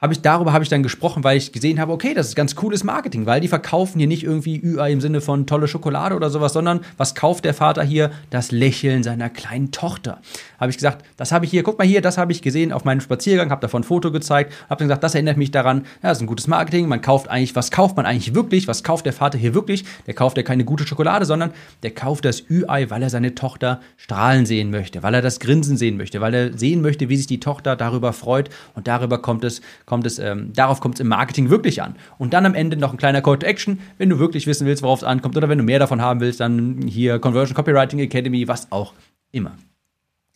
habe 0.00 0.14
ich 0.14 0.22
darüber 0.22 0.54
habe 0.54 0.64
ich 0.64 0.70
dann 0.70 0.82
gesprochen, 0.82 1.24
weil 1.24 1.36
ich 1.36 1.52
gesehen 1.52 1.78
habe, 1.78 1.92
okay, 1.92 2.14
das 2.14 2.28
ist 2.28 2.34
ganz 2.34 2.56
cooles 2.56 2.84
Marketing, 2.84 3.26
weil 3.26 3.42
die 3.42 3.48
verkaufen 3.48 3.98
hier 3.98 4.06
nicht 4.06 4.24
irgendwie 4.24 4.58
Ü-Ei 4.58 4.92
im 4.92 5.00
Sinne 5.02 5.20
von 5.20 5.46
tolle 5.46 5.68
Schokolade 5.68 6.16
oder 6.16 6.30
sowas, 6.30 6.54
sondern 6.54 6.80
was 6.96 7.14
kauft 7.14 7.44
der 7.44 7.52
Vater 7.52 7.82
hier? 7.82 8.10
Das 8.30 8.50
Lächeln 8.50 9.02
seiner 9.02 9.28
kleinen 9.28 9.72
Tochter. 9.72 10.22
Habe 10.58 10.70
ich 10.70 10.78
gesagt, 10.78 11.04
das 11.18 11.32
habe 11.32 11.44
ich 11.44 11.50
hier, 11.50 11.62
guck 11.62 11.78
mal 11.78 11.86
hier, 11.86 12.00
das 12.00 12.16
habe 12.16 12.32
ich 12.32 12.40
gesehen 12.40 12.72
auf 12.72 12.84
meinem 12.84 13.02
Spaziergang, 13.02 13.50
habe 13.50 13.60
davon 13.60 13.82
ein 13.82 13.84
Foto 13.84 14.10
gezeigt, 14.10 14.54
habe 14.70 14.78
dann 14.78 14.88
gesagt, 14.88 15.04
das 15.04 15.14
erinnert 15.14 15.36
mich 15.36 15.50
daran, 15.50 15.82
ja, 16.02 16.08
das 16.08 16.18
ist 16.18 16.22
ein 16.22 16.26
gutes 16.26 16.46
Marketing, 16.46 16.88
man 16.88 17.02
kauft 17.02 17.28
eigentlich, 17.28 17.54
was 17.54 17.70
kauft 17.70 17.96
man 17.96 18.06
eigentlich 18.06 18.34
wirklich? 18.34 18.68
Was 18.68 18.82
kauft 18.82 19.04
der 19.04 19.12
Vater 19.12 19.36
hier 19.36 19.52
wirklich? 19.52 19.84
Der 20.06 20.14
kauft 20.14 20.38
ja 20.38 20.42
keine 20.42 20.64
gute 20.64 20.86
Schokolade, 20.86 21.26
sondern 21.26 21.50
der 21.82 21.90
kauft 21.90 22.24
das 22.24 22.42
Ü-Ei, 22.48 22.88
weil 22.88 23.02
er 23.02 23.10
seine 23.10 23.34
Tochter 23.34 23.80
strahlen 23.98 24.46
sehen 24.46 24.70
möchte, 24.70 25.02
weil 25.02 25.12
er 25.12 25.22
das 25.22 25.40
Grinsen 25.40 25.76
sehen 25.76 25.98
möchte, 25.98 26.22
weil 26.22 26.32
er 26.32 26.56
sehen 26.56 26.80
möchte, 26.80 27.10
wie 27.10 27.18
sich 27.18 27.26
die 27.26 27.40
Tochter 27.40 27.76
darüber 27.76 28.14
freut 28.14 28.48
und 28.74 28.88
darüber 28.88 29.20
kommt 29.20 29.44
es 29.44 29.60
kommt 29.90 30.06
es, 30.06 30.20
ähm, 30.20 30.52
darauf 30.54 30.80
kommt 30.80 30.94
es 30.94 31.00
im 31.00 31.08
Marketing 31.08 31.50
wirklich 31.50 31.82
an. 31.82 31.96
Und 32.16 32.32
dann 32.32 32.46
am 32.46 32.54
Ende 32.54 32.76
noch 32.76 32.92
ein 32.92 32.96
kleiner 32.96 33.20
Call 33.22 33.40
to 33.40 33.46
Action, 33.46 33.80
wenn 33.98 34.08
du 34.08 34.20
wirklich 34.20 34.46
wissen 34.46 34.64
willst, 34.68 34.84
worauf 34.84 35.00
es 35.00 35.04
ankommt 35.04 35.36
oder 35.36 35.48
wenn 35.48 35.58
du 35.58 35.64
mehr 35.64 35.80
davon 35.80 36.00
haben 36.00 36.20
willst, 36.20 36.38
dann 36.38 36.80
hier 36.86 37.18
Conversion 37.18 37.56
Copywriting 37.56 37.98
Academy, 37.98 38.46
was 38.46 38.70
auch 38.70 38.94
immer. 39.32 39.56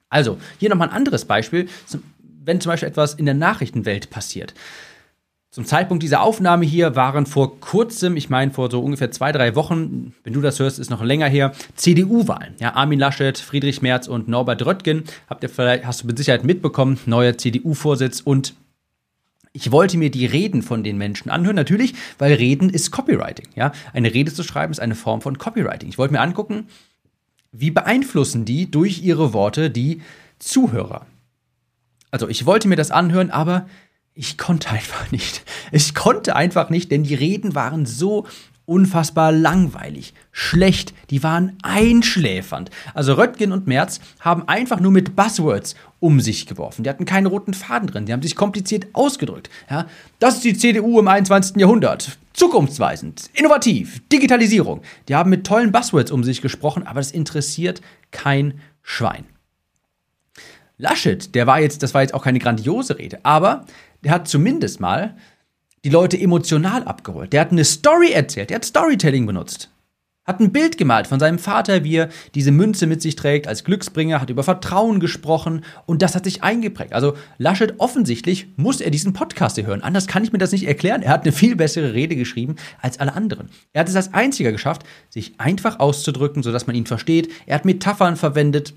Also, 0.09 0.39
hier 0.59 0.71
nochmal 0.71 0.89
ein 0.89 0.95
anderes 0.95 1.25
Beispiel, 1.25 1.69
wenn 2.45 2.61
zum 2.61 2.71
Beispiel 2.71 2.89
etwas 2.89 3.15
in 3.15 3.27
der 3.27 3.35
Nachrichtenwelt 3.35 4.11
passiert. 4.11 4.55
Zum 5.53 5.65
Zeitpunkt 5.65 6.03
dieser 6.03 6.23
Aufnahme 6.23 6.65
hier 6.65 6.97
waren 6.97 7.27
vor 7.27 7.61
kurzem, 7.61 8.17
ich 8.17 8.29
meine 8.29 8.51
vor 8.51 8.73
so 8.73 8.81
ungefähr 8.81 9.13
zwei, 9.13 9.31
drei 9.31 9.55
Wochen, 9.55 10.15
wenn 10.25 10.33
du 10.33 10.41
das 10.41 10.59
hörst, 10.59 10.81
ist 10.81 10.91
noch 10.91 11.01
länger 11.01 11.29
her, 11.29 11.53
CDU-Wahlen. 11.77 12.55
Ja, 12.59 12.75
Armin 12.75 12.99
Laschet, 12.99 13.39
Friedrich 13.39 13.81
Merz 13.81 14.09
und 14.09 14.27
Norbert 14.27 14.67
Röttgen, 14.67 15.05
habt 15.31 15.45
ihr 15.45 15.49
vielleicht, 15.49 15.87
hast 15.87 16.03
du 16.03 16.09
mit 16.09 16.19
Sicherheit 16.19 16.43
mitbekommen, 16.43 16.99
neuer 17.07 17.39
CDU-Vorsitz 17.39 18.21
und 18.21 18.55
ich 19.57 19.71
wollte 19.71 19.97
mir 19.97 20.11
die 20.11 20.27
Reden 20.27 20.63
von 20.63 20.83
den 20.83 20.99
Menschen 20.99 21.31
anhören, 21.31 21.55
natürlich, 21.55 21.95
weil 22.19 22.35
Reden 22.35 22.71
ist 22.71 22.91
Copywriting. 22.91 23.47
Ja? 23.55 23.71
Eine 23.93 24.13
Rede 24.13 24.35
zu 24.35 24.43
schreiben 24.43 24.73
ist 24.73 24.81
eine 24.81 24.97
Form 24.97 25.23
von 25.23 25.39
Copywriting. 25.39 25.89
Ich 25.89 25.97
wollte 25.97 26.13
mir 26.13 26.21
angucken, 26.21 26.67
wie 27.53 27.71
beeinflussen 27.71 28.45
die 28.45 28.69
durch 28.69 29.03
ihre 29.03 29.33
Worte 29.33 29.71
die 29.71 30.03
Zuhörer. 30.41 31.07
Also 32.11 32.29
ich 32.29 32.47
wollte 32.47 32.67
mir 32.67 32.75
das 32.75 32.91
anhören, 32.91 33.31
aber 33.31 33.69
ich 34.13 34.39
konnte 34.39 34.71
einfach 34.71 35.13
nicht. 35.13 35.45
Ich 35.71 35.95
konnte 35.95 36.35
einfach 36.35 36.69
nicht, 36.69 36.91
denn 36.91 37.05
die 37.05 37.15
Reden 37.15 37.55
waren 37.55 37.87
so 37.87 38.27
unfassbar 38.67 39.33
langweilig, 39.33 40.15
schlecht, 40.33 40.95
die 41.11 41.23
waren 41.23 41.59
einschläfernd. 41.63 42.71
Also 42.95 43.15
Röttgen 43.15 43.53
und 43.53 43.67
Merz 43.67 44.01
haben 44.21 44.49
einfach 44.49 44.81
nur 44.81 44.93
mit 44.93 45.17
Buzzwords 45.17 45.75
um 46.01 46.21
sich 46.21 46.47
geworfen. 46.47 46.83
Die 46.83 46.91
hatten 46.91 47.05
keinen 47.05 47.27
roten 47.27 47.55
Faden 47.55 47.89
drin, 47.89 48.07
die 48.07 48.13
haben 48.13 48.23
sich 48.23 48.37
kompliziert 48.37 48.87
ausgedrückt. 48.93 49.51
Ja, 49.71 49.87
das 50.19 50.37
ist 50.37 50.45
die 50.45 50.57
CDU 50.57 50.99
im 50.99 51.09
21. 51.09 51.57
Jahrhundert. 51.57 52.19
Zukunftsweisend, 52.33 53.31
innovativ, 53.35 54.03
Digitalisierung. 54.09 54.83
Die 55.09 55.15
haben 55.15 55.31
mit 55.31 55.47
tollen 55.47 55.71
Buzzwords 55.71 56.11
um 56.11 56.25
sich 56.25 56.43
gesprochen, 56.43 56.85
aber 56.85 57.01
das 57.01 57.13
interessiert 57.13 57.81
kein 58.11 58.61
Schwein. 58.83 59.25
Laschet, 60.77 61.35
der 61.35 61.47
war 61.47 61.61
jetzt, 61.61 61.83
das 61.85 61.95
war 61.95 62.03
jetzt 62.03 62.15
auch 62.15 62.25
keine 62.25 62.41
grandiose 62.41 62.99
Rede, 62.99 63.21
aber 63.23 63.65
der 64.03 64.13
hat 64.13 64.27
zumindest 64.27 64.81
mal 64.81 65.17
die 65.85 65.91
Leute 65.91 66.19
emotional 66.19 66.85
abgeholt. 66.85 67.33
Der 67.33 67.43
hat 67.43 67.53
eine 67.53 67.65
Story 67.65 68.13
erzählt, 68.13 68.51
der 68.51 68.57
hat 68.57 68.65
Storytelling 68.65 69.27
benutzt. 69.27 69.71
Hat 70.27 70.41
ein 70.41 70.53
Bild 70.53 70.79
gemalt 70.79 71.07
von 71.07 71.21
seinem 71.21 71.39
Vater, 71.39 71.85
wie 71.85 71.97
er 71.97 72.09
diese 72.35 72.51
Münze 72.51 72.87
mit 72.87 73.03
sich 73.03 73.15
trägt 73.15 73.47
als 73.47 73.63
Glücksbringer, 73.63 74.23
hat 74.23 74.31
über 74.31 74.43
Vertrauen 74.43 74.99
gesprochen 74.99 75.67
und 75.85 76.01
das 76.01 76.15
hat 76.15 76.25
sich 76.25 76.43
eingeprägt. 76.43 76.95
Also 76.95 77.13
Laschet 77.37 77.75
offensichtlich 77.77 78.47
muss 78.57 78.81
er 78.81 78.91
diesen 78.91 79.13
Podcast 79.13 79.57
hier 79.57 79.67
hören. 79.67 79.83
Anders 79.83 80.07
kann 80.07 80.25
ich 80.25 80.33
mir 80.33 80.39
das 80.39 80.53
nicht 80.53 80.67
erklären. 80.67 81.03
Er 81.03 81.13
hat 81.13 81.25
eine 81.25 81.33
viel 81.33 81.57
bessere 81.57 81.93
Rede 81.93 82.17
geschrieben 82.17 82.57
als 82.81 82.99
alle 83.01 83.13
anderen. 83.13 83.51
Er 83.75 83.81
hat 83.81 83.89
es 83.91 83.97
als 83.97 84.15
einziger 84.15 84.51
geschafft, 84.51 84.85
sich 85.11 85.35
einfach 85.37 85.79
auszudrücken, 85.79 86.43
sodass 86.43 86.67
man 86.67 86.75
ihn 86.75 86.87
versteht. 86.87 87.31
Er 87.45 87.57
hat 87.57 87.67
Metaphern 87.67 88.17
verwendet. 88.17 88.73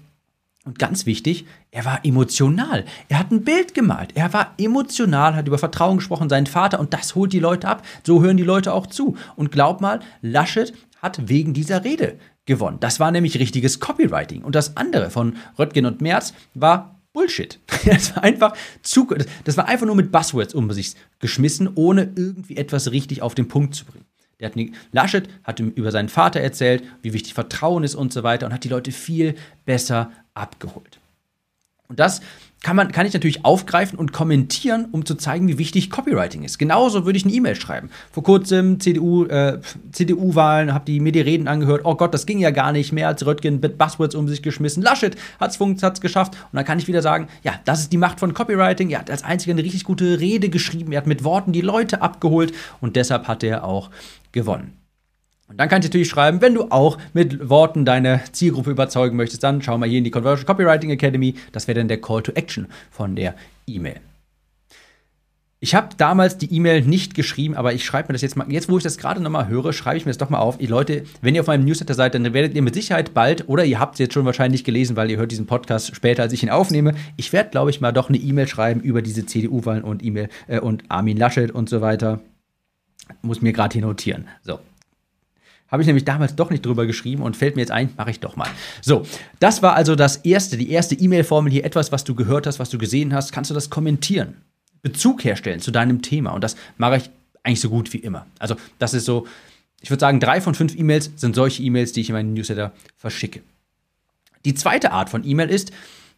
Und 0.68 0.80
ganz 0.80 1.06
wichtig, 1.06 1.46
er 1.72 1.86
war 1.86 2.04
emotional. 2.04 2.84
Er 3.08 3.20
hat 3.20 3.32
ein 3.32 3.46
Bild 3.46 3.74
gemalt. 3.74 4.12
Er 4.16 4.34
war 4.34 4.54
emotional, 4.58 5.34
hat 5.34 5.48
über 5.48 5.58
Vertrauen 5.58 5.96
gesprochen, 5.96 6.28
seinen 6.28 6.46
Vater, 6.46 6.82
und 6.82 6.94
das 6.94 7.16
holt 7.16 7.32
die 7.32 7.40
Leute 7.40 7.70
ab. 7.70 7.86
So 8.06 8.22
hören 8.22 8.36
die 8.36 8.44
Leute 8.44 8.74
auch 8.74 8.86
zu. 8.86 9.16
Und 9.38 9.54
glaub 9.54 9.80
mal, 9.80 10.02
Laschet 10.22 10.74
hat 11.02 11.30
wegen 11.30 11.54
dieser 11.54 11.86
Rede 11.86 12.20
gewonnen. 12.46 12.82
Das 12.82 13.00
war 13.00 13.12
nämlich 13.12 13.40
richtiges 13.40 13.80
Copywriting. 13.80 14.44
Und 14.44 14.56
das 14.56 14.76
andere 14.76 15.10
von 15.10 15.38
Röttgen 15.58 15.86
und 15.86 16.02
Merz 16.02 16.34
war 16.54 17.00
Bullshit. 17.14 17.60
Das 17.86 18.14
war 18.14 18.26
einfach 18.26 18.54
zu, 18.82 19.08
das 19.46 19.56
war 19.56 19.70
einfach 19.70 19.86
nur 19.86 19.96
mit 19.96 20.12
Buzzwords 20.12 20.54
um 20.54 20.70
sich 20.74 20.96
geschmissen, 21.20 21.70
ohne 21.76 22.12
irgendwie 22.14 22.58
etwas 22.58 22.92
richtig 22.92 23.22
auf 23.22 23.36
den 23.36 23.48
Punkt 23.48 23.74
zu 23.74 23.86
bringen. 23.86 24.06
Hat 24.46 24.56
nie, 24.56 24.72
Laschet 24.92 25.28
hat 25.44 25.60
über 25.60 25.92
seinen 25.92 26.10
Vater 26.10 26.40
erzählt, 26.40 26.84
wie 27.02 27.14
wichtig 27.14 27.34
Vertrauen 27.34 27.84
ist 27.84 27.96
und 27.96 28.14
so 28.14 28.22
weiter 28.22 28.46
und 28.46 28.54
hat 28.54 28.64
die 28.64 28.70
Leute 28.70 28.92
viel 28.92 29.34
besser 29.66 30.12
abgeholt. 30.38 31.00
Und 31.90 32.00
das 32.00 32.22
kann, 32.64 32.76
man, 32.76 32.92
kann 32.92 33.06
ich 33.06 33.14
natürlich 33.14 33.46
aufgreifen 33.46 33.98
und 33.98 34.12
kommentieren, 34.12 34.88
um 34.92 35.06
zu 35.06 35.16
zeigen, 35.16 35.48
wie 35.48 35.58
wichtig 35.58 35.90
Copywriting 35.90 36.44
ist. 36.44 36.58
Genauso 36.58 37.06
würde 37.06 37.18
ich 37.18 37.24
eine 37.24 37.34
E-Mail 37.34 37.56
schreiben. 37.56 37.90
Vor 38.12 38.24
kurzem 38.24 38.80
CDU, 38.80 39.26
äh, 39.26 39.62
CDU-Wahlen, 39.92 40.74
habe 40.74 40.84
die 40.86 41.00
mir 41.00 41.12
die 41.12 41.22
Reden 41.22 41.48
angehört. 41.48 41.82
Oh 41.86 41.96
Gott, 41.96 42.14
das 42.14 42.26
ging 42.26 42.40
ja 42.40 42.50
gar 42.50 42.72
nicht 42.74 42.92
mehr, 42.92 43.08
als 43.08 43.26
Röttgen 43.26 43.62
mit 43.62 43.78
Buzzwords 43.78 44.16
um 44.16 44.28
sich 44.28 44.42
geschmissen. 44.42 44.84
Laschet 44.84 45.16
hat 45.40 45.52
es 45.52 46.02
geschafft. 46.02 46.34
Und 46.52 46.58
dann 46.58 46.66
kann 46.66 46.80
ich 46.80 46.88
wieder 46.88 47.02
sagen, 47.02 47.28
ja, 47.44 47.54
das 47.64 47.80
ist 47.80 47.94
die 47.94 47.98
Macht 47.98 48.20
von 48.20 48.34
Copywriting. 48.34 48.90
Er 48.90 49.00
hat 49.00 49.12
als 49.12 49.24
einziger 49.24 49.54
eine 49.54 49.64
richtig 49.64 49.86
gute 49.86 50.20
Rede 50.20 50.50
geschrieben. 50.50 50.92
Er 50.92 50.98
hat 50.98 51.08
mit 51.08 51.24
Worten 51.24 51.54
die 51.54 51.62
Leute 51.62 52.02
abgeholt 52.02 52.54
und 52.82 52.96
deshalb 52.96 53.28
hat 53.30 53.44
er 53.44 53.64
auch 53.64 53.92
gewonnen. 54.34 54.74
Und 55.48 55.58
dann 55.58 55.70
kannst 55.70 55.86
du 55.86 55.90
natürlich 55.90 56.10
schreiben, 56.10 56.42
wenn 56.42 56.54
du 56.54 56.72
auch 56.72 56.98
mit 57.14 57.50
Worten 57.50 57.86
deine 57.86 58.22
Zielgruppe 58.32 58.72
überzeugen 58.72 59.16
möchtest, 59.16 59.44
dann 59.44 59.62
schau 59.62 59.78
mal 59.78 59.88
hier 59.88 60.00
in 60.00 60.04
die 60.04 60.12
Conversion 60.12 60.46
Copywriting 60.46 60.90
Academy. 60.90 61.36
Das 61.54 61.68
wäre 61.68 61.80
dann 61.80 61.88
der 61.88 62.02
Call 62.02 62.22
to 62.22 62.34
Action 62.34 62.68
von 62.92 63.16
der 63.16 63.36
E-Mail. 63.66 64.02
Ich 65.60 65.74
habe 65.74 65.90
damals 65.98 66.38
die 66.38 66.54
E-Mail 66.54 66.84
nicht 66.84 67.16
geschrieben, 67.16 67.56
aber 67.56 67.74
ich 67.74 67.84
schreibe 67.84 68.10
mir 68.10 68.14
das 68.14 68.22
jetzt 68.22 68.36
mal. 68.36 68.52
Jetzt, 68.52 68.70
wo 68.70 68.78
ich 68.78 68.84
das 68.84 69.00
gerade 69.00 69.20
nochmal 69.20 69.48
höre, 69.48 69.74
schreibe 69.74 69.98
ich 69.98 70.06
mir 70.06 70.12
das 70.12 70.20
doch 70.20 70.30
mal 70.30 70.38
auf. 70.38 70.62
Ihr 70.62 70.70
Leute, 70.70 71.04
wenn 71.22 71.34
ihr 71.34 71.42
auf 71.42 71.48
meinem 71.48 71.66
Newsletter 71.66 71.96
seid, 71.96 72.14
dann 72.14 72.32
werdet 72.32 72.54
ihr 72.54 72.62
mit 72.62 72.76
Sicherheit 72.76 73.16
bald, 73.16 73.50
oder 73.50 73.66
ihr 73.66 73.80
habt 73.80 73.96
es 73.96 74.00
jetzt 74.00 74.14
schon 74.14 74.26
wahrscheinlich 74.26 74.64
gelesen, 74.64 74.96
weil 74.96 75.10
ihr 75.10 75.18
hört 75.18 75.32
diesen 75.32 75.48
Podcast 75.48 75.96
später, 75.96 76.22
als 76.22 76.34
ich 76.34 76.44
ihn 76.44 76.52
aufnehme. 76.52 76.94
Ich 77.16 77.34
werde, 77.34 77.50
glaube 77.50 77.72
ich, 77.72 77.82
mal 77.82 77.92
doch 77.92 78.10
eine 78.10 78.20
E-Mail 78.20 78.48
schreiben 78.48 78.82
über 78.82 79.02
diese 79.02 79.26
CDU-Wahlen 79.26 79.84
und 79.84 80.04
E-Mail 80.04 80.30
äh, 80.46 80.60
und 80.60 80.84
Armin 80.90 81.18
Laschet 81.18 81.50
und 81.50 81.70
so 81.70 81.82
weiter. 81.82 82.20
Muss 83.24 83.42
mir 83.42 83.52
gerade 83.52 83.74
hier 83.74 83.82
notieren. 83.82 84.28
So, 84.44 84.60
habe 85.70 85.82
ich 85.82 85.88
nämlich 85.88 86.06
damals 86.06 86.36
doch 86.36 86.50
nicht 86.50 86.66
drüber 86.66 86.86
geschrieben 86.86 87.24
und 87.24 87.36
fällt 87.36 87.56
mir 87.56 87.62
jetzt 87.62 87.72
ein, 87.72 87.90
mache 87.98 88.12
ich 88.12 88.20
doch 88.20 88.36
mal. 88.36 88.48
So, 88.82 89.04
das 89.40 89.62
war 89.62 89.76
also 89.76 89.96
das 89.96 90.18
erste, 90.18 90.58
die 90.58 90.72
erste 90.72 90.96
E-Mail-Formel 90.96 91.52
hier, 91.52 91.66
etwas, 91.66 91.92
was 91.92 92.04
du 92.04 92.16
gehört 92.16 92.48
hast, 92.48 92.60
was 92.60 92.70
du 92.70 92.78
gesehen 92.78 93.14
hast, 93.14 93.32
kannst 93.32 93.52
du 93.52 93.56
das 93.56 93.70
kommentieren. 93.70 94.36
Bezug 94.82 95.24
herstellen 95.24 95.60
zu 95.60 95.72
deinem 95.72 96.02
Thema. 96.02 96.32
Und 96.32 96.44
das 96.44 96.56
mache 96.78 96.98
ich 96.98 97.10
eigentlich 97.44 97.62
so 97.62 97.70
gut 97.70 97.92
wie 97.94 97.98
immer. 97.98 98.26
Also, 98.40 98.56
das 98.80 98.94
ist 98.94 99.06
so, 99.06 99.28
ich 99.82 99.90
würde 99.90 100.02
sagen, 100.02 100.20
drei 100.20 100.42
von 100.42 100.56
fünf 100.56 100.78
E-Mails 100.78 101.12
sind 101.16 101.36
solche 101.36 101.64
E-Mails, 101.64 101.92
die 101.92 102.02
ich 102.02 102.10
in 102.10 102.14
meinen 102.14 102.34
Newsletter 102.34 102.72
verschicke. 102.96 103.42
Die 104.46 104.54
zweite 104.54 104.92
Art 104.92 105.10
von 105.10 105.26
E-Mail 105.26 105.50
ist, 105.50 105.72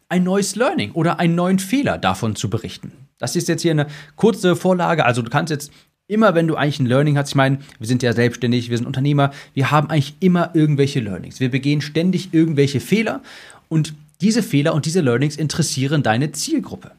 ein 0.08 0.24
neues 0.24 0.56
Learning 0.56 0.92
oder 0.92 1.20
einen 1.20 1.34
neuen 1.34 1.58
Fehler 1.58 1.98
davon 1.98 2.36
zu 2.36 2.50
berichten. 2.50 2.92
Das 3.18 3.36
ist 3.36 3.48
jetzt 3.48 3.62
hier 3.62 3.70
eine 3.70 3.86
kurze 4.16 4.56
Vorlage. 4.56 5.04
Also 5.04 5.22
du 5.22 5.30
kannst 5.30 5.50
jetzt 5.50 5.70
immer 6.10 6.34
wenn 6.34 6.48
du 6.48 6.56
eigentlich 6.56 6.80
ein 6.80 6.86
Learning 6.86 7.16
hast, 7.16 7.30
ich 7.30 7.34
meine, 7.36 7.58
wir 7.78 7.86
sind 7.86 8.02
ja 8.02 8.12
selbstständig, 8.12 8.68
wir 8.68 8.76
sind 8.76 8.86
Unternehmer, 8.86 9.30
wir 9.54 9.70
haben 9.70 9.88
eigentlich 9.90 10.16
immer 10.20 10.50
irgendwelche 10.54 11.00
Learnings. 11.00 11.40
Wir 11.40 11.50
begehen 11.50 11.80
ständig 11.80 12.34
irgendwelche 12.34 12.80
Fehler 12.80 13.22
und 13.68 13.94
diese 14.20 14.42
Fehler 14.42 14.74
und 14.74 14.86
diese 14.86 15.00
Learnings 15.00 15.36
interessieren 15.36 16.02
deine 16.02 16.32
Zielgruppe. 16.32 16.90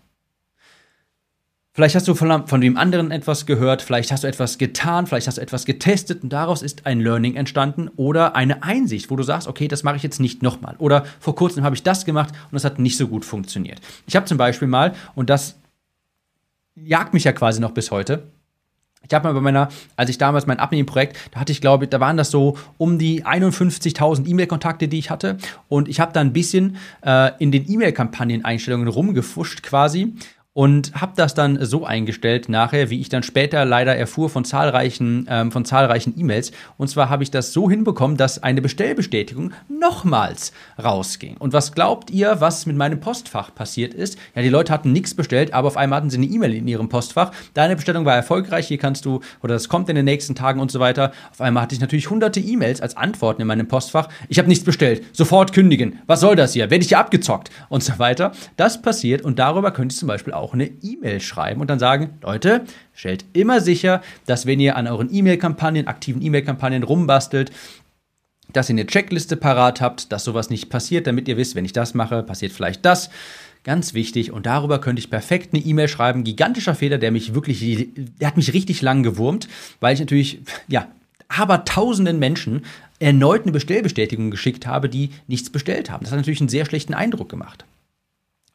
Vielleicht 1.73 1.95
hast 1.95 2.07
du 2.07 2.15
von, 2.15 2.61
dem 2.61 2.75
anderen 2.75 3.11
etwas 3.11 3.45
gehört, 3.45 3.81
vielleicht 3.81 4.11
hast 4.11 4.23
du 4.23 4.27
etwas 4.27 4.57
getan, 4.57 5.07
vielleicht 5.07 5.27
hast 5.27 5.37
du 5.37 5.41
etwas 5.41 5.65
getestet 5.65 6.21
und 6.23 6.29
daraus 6.29 6.61
ist 6.61 6.85
ein 6.85 6.99
Learning 6.99 7.35
entstanden 7.35 7.89
oder 7.95 8.35
eine 8.35 8.63
Einsicht, 8.63 9.09
wo 9.09 9.15
du 9.15 9.23
sagst, 9.23 9.47
okay, 9.47 9.69
das 9.69 9.83
mache 9.83 9.95
ich 9.95 10.03
jetzt 10.03 10.19
nicht 10.19 10.41
nochmal. 10.41 10.75
Oder 10.79 11.05
vor 11.19 11.35
kurzem 11.35 11.63
habe 11.63 11.75
ich 11.75 11.83
das 11.83 12.03
gemacht 12.03 12.33
und 12.45 12.53
das 12.53 12.65
hat 12.65 12.79
nicht 12.79 12.97
so 12.97 13.07
gut 13.07 13.23
funktioniert. 13.23 13.79
Ich 14.05 14.17
habe 14.17 14.25
zum 14.25 14.37
Beispiel 14.37 14.67
mal, 14.67 14.93
und 15.15 15.29
das 15.29 15.55
jagt 16.75 17.13
mich 17.13 17.23
ja 17.23 17.31
quasi 17.31 17.61
noch 17.61 17.71
bis 17.71 17.89
heute, 17.89 18.27
ich 19.07 19.13
habe 19.13 19.27
mal 19.27 19.33
bei 19.33 19.41
meiner, 19.41 19.69
als 19.95 20.09
ich 20.09 20.17
damals 20.17 20.47
mein 20.47 20.59
Abnehmen-Projekt, 20.59 21.17
da 21.31 21.39
hatte 21.39 21.51
ich 21.51 21.59
glaube, 21.59 21.87
da 21.87 21.99
waren 21.99 22.17
das 22.17 22.31
so 22.31 22.57
um 22.77 22.97
die 22.97 23.25
51.000 23.25 24.27
E-Mail-Kontakte, 24.27 24.87
die 24.87 24.99
ich 24.99 25.09
hatte. 25.09 25.37
Und 25.67 25.89
ich 25.89 25.99
habe 25.99 26.13
da 26.13 26.21
ein 26.21 26.33
bisschen 26.33 26.77
äh, 27.03 27.31
in 27.39 27.51
den 27.51 27.69
E-Mail-Kampagnen-Einstellungen 27.69 28.87
rumgefuscht 28.87 29.63
quasi 29.63 30.13
und 30.53 30.93
habe 30.99 31.13
das 31.15 31.33
dann 31.33 31.63
so 31.63 31.85
eingestellt 31.85 32.49
nachher, 32.49 32.89
wie 32.89 32.99
ich 32.99 33.07
dann 33.07 33.23
später 33.23 33.63
leider 33.63 33.95
erfuhr 33.95 34.29
von 34.29 34.43
zahlreichen 34.43 35.25
ähm, 35.29 35.51
von 35.51 35.63
zahlreichen 35.63 36.13
E-Mails. 36.17 36.51
Und 36.77 36.89
zwar 36.89 37.09
habe 37.09 37.23
ich 37.23 37.31
das 37.31 37.53
so 37.53 37.69
hinbekommen, 37.69 38.17
dass 38.17 38.43
eine 38.43 38.61
Bestellbestätigung 38.61 39.53
nochmals 39.69 40.51
rausging. 40.81 41.37
Und 41.37 41.53
was 41.53 41.71
glaubt 41.71 42.11
ihr, 42.11 42.41
was 42.41 42.65
mit 42.65 42.75
meinem 42.75 42.99
Postfach 42.99 43.55
passiert 43.55 43.93
ist? 43.93 44.17
Ja, 44.35 44.41
die 44.41 44.49
Leute 44.49 44.73
hatten 44.73 44.91
nichts 44.91 45.15
bestellt, 45.15 45.53
aber 45.53 45.69
auf 45.69 45.77
einmal 45.77 45.97
hatten 45.97 46.09
sie 46.09 46.17
eine 46.17 46.25
E-Mail 46.25 46.53
in 46.53 46.67
ihrem 46.67 46.89
Postfach. 46.89 47.31
Deine 47.53 47.77
Bestellung 47.77 48.03
war 48.03 48.15
erfolgreich. 48.15 48.67
Hier 48.67 48.77
kannst 48.77 49.05
du 49.05 49.21
oder 49.41 49.53
das 49.53 49.69
kommt 49.69 49.87
in 49.87 49.95
den 49.95 50.05
nächsten 50.05 50.35
Tagen 50.35 50.59
und 50.59 50.69
so 50.69 50.81
weiter. 50.81 51.13
Auf 51.31 51.39
einmal 51.39 51.63
hatte 51.63 51.75
ich 51.75 51.81
natürlich 51.81 52.09
hunderte 52.09 52.41
E-Mails 52.41 52.81
als 52.81 52.97
Antworten 52.97 53.41
in 53.41 53.47
meinem 53.47 53.69
Postfach. 53.69 54.09
Ich 54.27 54.37
habe 54.37 54.49
nichts 54.49 54.65
bestellt. 54.65 55.05
Sofort 55.15 55.53
kündigen. 55.53 55.99
Was 56.07 56.19
soll 56.19 56.35
das 56.35 56.51
hier? 56.53 56.69
Werde 56.69 56.83
ich 56.83 56.89
hier 56.89 56.99
abgezockt 56.99 57.51
und 57.69 57.83
so 57.83 57.99
weiter. 57.99 58.33
Das 58.57 58.81
passiert 58.81 59.21
und 59.21 59.39
darüber 59.39 59.71
könnte 59.71 59.93
ich 59.93 59.99
zum 59.99 60.09
Beispiel 60.09 60.33
auch 60.33 60.40
auch 60.41 60.53
eine 60.53 60.65
E-Mail 60.65 61.21
schreiben 61.21 61.61
und 61.61 61.69
dann 61.69 61.79
sagen, 61.79 62.17
Leute, 62.21 62.65
stellt 62.93 63.25
immer 63.33 63.61
sicher, 63.61 64.01
dass 64.25 64.45
wenn 64.45 64.59
ihr 64.59 64.75
an 64.75 64.87
euren 64.87 65.13
E-Mail-Kampagnen, 65.13 65.87
aktiven 65.87 66.21
E-Mail-Kampagnen 66.21 66.83
rumbastelt, 66.83 67.51
dass 68.51 68.69
ihr 68.69 68.73
eine 68.73 68.85
Checkliste 68.85 69.37
parat 69.37 69.81
habt, 69.81 70.11
dass 70.11 70.23
sowas 70.23 70.49
nicht 70.49 70.69
passiert, 70.69 71.07
damit 71.07 71.27
ihr 71.27 71.37
wisst, 71.37 71.55
wenn 71.55 71.65
ich 71.65 71.73
das 71.73 71.93
mache, 71.93 72.23
passiert 72.23 72.51
vielleicht 72.51 72.85
das. 72.85 73.09
Ganz 73.63 73.93
wichtig 73.93 74.31
und 74.31 74.47
darüber 74.47 74.81
könnte 74.81 74.99
ich 74.99 75.11
perfekt 75.11 75.53
eine 75.53 75.63
E-Mail 75.63 75.87
schreiben. 75.87 76.23
Gigantischer 76.23 76.73
Fehler, 76.73 76.97
der 76.97 77.11
mich 77.11 77.35
wirklich, 77.35 77.89
der 78.19 78.27
hat 78.27 78.37
mich 78.37 78.53
richtig 78.53 78.81
lang 78.81 79.03
gewurmt, 79.03 79.47
weil 79.79 79.93
ich 79.93 79.99
natürlich, 79.99 80.41
ja, 80.67 80.87
aber 81.27 81.63
tausenden 81.63 82.17
Menschen 82.19 82.65
erneut 82.99 83.43
eine 83.43 83.51
Bestellbestätigung 83.51 84.31
geschickt 84.31 84.67
habe, 84.67 84.89
die 84.89 85.11
nichts 85.27 85.49
bestellt 85.49 85.89
haben. 85.89 86.03
Das 86.03 86.11
hat 86.11 86.19
natürlich 86.19 86.41
einen 86.41 86.49
sehr 86.49 86.65
schlechten 86.65 86.93
Eindruck 86.93 87.29
gemacht. 87.29 87.65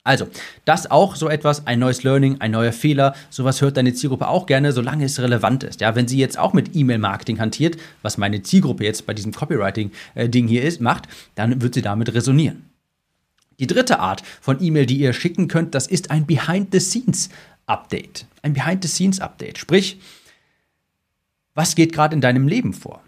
Also, 0.07 0.29
das 0.65 0.89
auch 0.89 1.17
so 1.17 1.29
etwas, 1.29 1.67
ein 1.67 1.81
neues 1.81 2.05
Learning, 2.05 2.41
ein 2.41 2.53
neuer 2.53 2.71
Fehler. 2.71 3.17
Sowas 3.29 3.61
hört 3.61 3.77
deine 3.77 3.93
Zielgruppe 3.93 4.29
auch 4.29 4.47
gerne, 4.47 4.71
solange 4.71 5.05
es 5.05 5.19
relevant 5.19 5.65
ist. 5.65 5.81
Ja, 5.81 5.97
wenn 5.97 6.07
sie 6.07 6.17
jetzt 6.17 6.39
auch 6.39 6.53
mit 6.53 6.77
E-Mail-Marketing 6.77 7.41
hantiert, 7.41 7.77
was 8.03 8.17
meine 8.17 8.41
Zielgruppe 8.45 8.85
jetzt 8.85 9.05
bei 9.05 9.15
diesem 9.15 9.33
Copywriting-Ding 9.33 10.47
hier 10.47 10.63
ist, 10.63 10.81
macht, 10.81 11.09
dann 11.35 11.61
wird 11.61 11.75
sie 11.75 11.83
damit 11.83 12.15
resonieren. 12.15 12.71
Die 13.59 13.67
dritte 13.67 13.99
Art 13.99 14.23
von 14.41 14.63
E-Mail, 14.63 14.87
die 14.87 14.99
ihr 14.99 15.13
schicken 15.13 15.49
könnt, 15.49 15.75
das 15.75 15.89
ist 15.89 16.13
ein 16.13 16.25
Behind-the-Scenes-Update. 16.25 18.27
Ein 18.43 18.53
Behind-the-Scenes-Update. 18.53 19.59
Sprich, 19.59 19.99
was 21.55 21.75
geht 21.75 21.93
gerade 21.93 22.15
in 22.15 22.21
deinem 22.21 22.47
Leben 22.47 22.75
vor? 22.75 23.03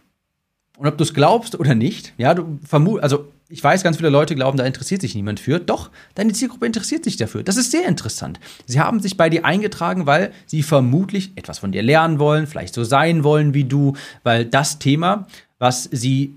Und 0.77 0.89
ob 0.89 0.99
du 0.99 1.05
es 1.05 1.15
glaubst 1.15 1.61
oder 1.61 1.77
nicht, 1.77 2.13
ja, 2.19 2.35
du 2.35 2.59
vermutest, 2.65 3.05
also 3.05 3.29
ich 3.51 3.65
weiß, 3.65 3.83
ganz 3.83 3.97
viele 3.97 4.11
Leute 4.11 4.35
glauben, 4.35 4.59
da 4.59 4.65
interessiert 4.65 5.01
sich 5.01 5.15
niemand 5.15 5.41
für. 5.41 5.59
Doch, 5.59 5.91
deine 6.15 6.35
Zielgruppe 6.35 6.67
interessiert 6.67 7.05
sich 7.05 7.17
dafür. 7.17 7.43
Das 7.43 7.57
ist 7.57 7.71
sehr 7.71 7.89
interessant. 7.89 8.39
Sie 8.67 8.79
haben 8.79 9.01
sich 9.01 9.17
bei 9.17 9.31
dir 9.31 9.47
eingetragen, 9.47 10.05
weil 10.05 10.33
sie 10.45 10.63
vermutlich 10.63 11.33
etwas 11.35 11.59
von 11.59 11.73
dir 11.73 11.83
lernen 11.83 12.19
wollen, 12.19 12.47
vielleicht 12.47 12.75
so 12.75 12.85
sein 12.85 13.25
wollen 13.25 13.55
wie 13.55 13.65
du, 13.65 13.95
weil 14.23 14.45
das 14.45 14.79
Thema, 14.79 15.27
was 15.59 15.85
sie 15.91 16.35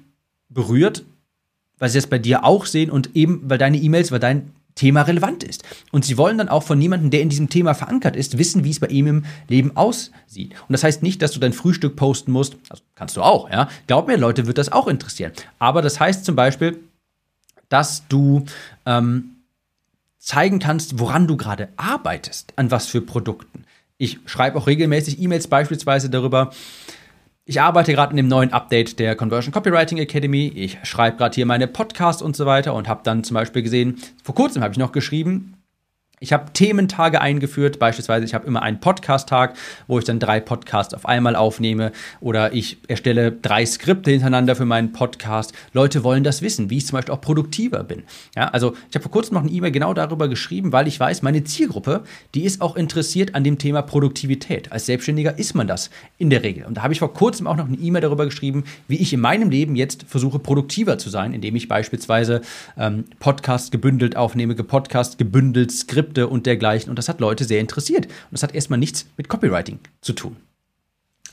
berührt, 0.48 1.04
weil 1.80 1.90
sie 1.90 1.98
es 1.98 2.08
bei 2.08 2.18
dir 2.18 2.46
auch 2.46 2.66
sehen 2.66 2.90
und 2.90 3.14
eben, 3.14 3.42
weil 3.44 3.58
deine 3.58 3.78
E-Mails, 3.78 4.12
weil 4.12 4.20
dein 4.20 4.54
Thema 4.76 5.02
relevant 5.02 5.44
ist. 5.44 5.66
Und 5.92 6.06
sie 6.06 6.18
wollen 6.18 6.38
dann 6.38 6.48
auch 6.48 6.64
von 6.64 6.82
jemandem, 6.82 7.10
der 7.10 7.22
in 7.22 7.28
diesem 7.28 7.50
Thema 7.50 7.74
verankert 7.74 8.16
ist, 8.16 8.38
wissen, 8.38 8.64
wie 8.64 8.70
es 8.70 8.80
bei 8.80 8.88
ihm 8.88 9.08
im 9.08 9.26
Leben 9.50 9.76
aussieht. 9.76 10.54
Und 10.68 10.72
das 10.72 10.86
heißt 10.86 11.04
nicht, 11.04 11.22
dass 11.22 11.32
du 11.32 11.42
dein 11.42 11.52
Frühstück 11.52 11.98
posten 11.98 12.32
musst. 12.32 12.56
Also 12.70 12.82
kannst 12.96 13.18
du 13.18 13.22
auch, 13.22 13.50
ja. 13.50 13.68
Glaub 13.88 14.08
mir, 14.08 14.16
Leute, 14.16 14.48
wird 14.48 14.58
das 14.58 14.72
auch 14.72 14.88
interessieren. 14.88 15.34
Aber 15.60 15.82
das 15.82 16.00
heißt 16.00 16.24
zum 16.24 16.38
Beispiel, 16.38 16.80
dass 17.72 18.08
du 18.08 18.46
ähm, 18.86 19.38
zeigen 20.20 20.60
kannst, 20.60 21.00
woran 21.00 21.28
du 21.28 21.38
gerade 21.38 21.70
arbeitest, 21.78 22.54
an 22.58 22.70
was 22.70 22.86
für 22.86 23.02
Produkten. 23.02 23.64
Ich 23.98 24.20
schreibe 24.26 24.58
auch 24.58 24.68
regelmäßig 24.68 25.20
E-Mails 25.20 25.48
beispielsweise 25.48 26.10
darüber, 26.10 26.52
ich 27.44 27.60
arbeite 27.60 27.92
gerade 27.94 28.12
in 28.12 28.18
dem 28.18 28.28
neuen 28.28 28.54
Update 28.54 29.00
der 29.00 29.16
Conversion 29.16 29.52
Copywriting 29.52 29.98
Academy. 29.98 30.48
Ich 30.56 30.78
schreibe 30.84 31.18
gerade 31.18 31.34
hier 31.34 31.46
meine 31.46 31.68
Podcasts 31.68 32.22
und 32.22 32.36
so 32.36 32.46
weiter 32.46 32.74
und 32.76 32.88
habe 32.88 33.02
dann 33.04 33.24
zum 33.24 33.34
Beispiel 33.34 33.64
gesehen, 33.64 33.98
vor 34.24 34.36
kurzem 34.36 34.62
habe 34.62 34.74
ich 34.74 34.78
noch 34.78 34.92
geschrieben, 34.92 35.58
ich 36.22 36.32
habe 36.34 36.54
Thementage 36.54 37.20
eingeführt, 37.20 37.80
beispielsweise 37.80 38.24
ich 38.26 38.36
habe 38.36 38.46
immer 38.46 38.62
einen 38.62 38.80
Podcast-Tag, 38.80 39.56
wo 39.88 39.98
ich 39.98 40.06
dann 40.06 40.20
drei 40.20 40.40
Podcasts 40.40 40.94
auf 40.94 41.08
einmal 41.08 41.36
aufnehme 41.36 41.92
oder 42.20 42.54
ich 42.54 42.78
erstelle 42.88 43.32
drei 43.32 43.66
Skripte 43.66 44.12
hintereinander 44.12 44.56
für 44.56 44.66
meinen 44.66 44.92
Podcast. 44.92 45.52
Leute 45.74 46.04
wollen 46.04 46.24
das 46.24 46.44
wissen, 46.44 46.70
wie 46.70 46.78
ich 46.78 46.86
zum 46.86 46.98
Beispiel 46.98 47.16
auch 47.16 47.22
produktiver 47.22 47.84
bin. 47.84 48.04
Ja, 48.36 48.50
also 48.50 48.74
ich 48.90 48.96
habe 48.96 49.02
vor 49.02 49.12
kurzem 49.12 49.34
noch 49.34 49.42
eine 49.42 49.50
E-Mail 49.50 49.72
genau 49.72 49.96
darüber 49.96 50.28
geschrieben, 50.28 50.72
weil 50.72 50.88
ich 50.88 51.00
weiß, 51.00 51.24
meine 51.24 51.44
Zielgruppe, 51.44 52.04
die 52.36 52.44
ist 52.44 52.62
auch 52.62 52.76
interessiert 52.76 53.34
an 53.34 53.44
dem 53.44 53.58
Thema 53.58 53.82
Produktivität. 53.82 54.72
Als 54.72 54.86
Selbstständiger 54.86 55.40
ist 55.40 55.56
man 55.56 55.66
das 55.66 55.90
in 56.20 56.30
der 56.30 56.44
Regel. 56.44 56.66
Und 56.66 56.78
da 56.78 56.84
habe 56.84 56.94
ich 56.94 57.00
vor 57.00 57.16
kurzem 57.16 57.48
auch 57.48 57.58
noch 57.58 57.68
eine 57.68 57.78
E-Mail 57.78 58.04
darüber 58.04 58.26
geschrieben, 58.26 58.66
wie 58.88 58.98
ich 58.98 59.12
in 59.12 59.22
meinem 59.22 59.50
Leben 59.50 59.76
jetzt 59.76 60.06
versuche, 60.08 60.38
produktiver 60.38 61.00
zu 61.00 61.10
sein, 61.10 61.34
indem 61.34 61.56
ich 61.56 61.68
beispielsweise 61.68 62.42
ähm, 62.78 63.06
Podcasts 63.20 63.72
gebündelt 63.72 64.16
aufnehme, 64.16 64.54
Podcast 64.54 65.18
gebündelt, 65.18 65.72
Skripte 65.72 66.11
Skripte 66.12 66.28
und 66.28 66.46
dergleichen. 66.46 66.90
Und 66.90 66.98
das 66.98 67.10
hat 67.10 67.20
Leute 67.20 67.46
sehr 67.46 67.60
interessiert. 67.60 68.06
Und 68.06 68.32
das 68.32 68.44
hat 68.44 68.54
erstmal 68.54 68.80
nichts 68.80 69.08
mit 69.18 69.30
Copywriting 69.30 69.80
zu 70.02 70.14
tun. 70.14 70.36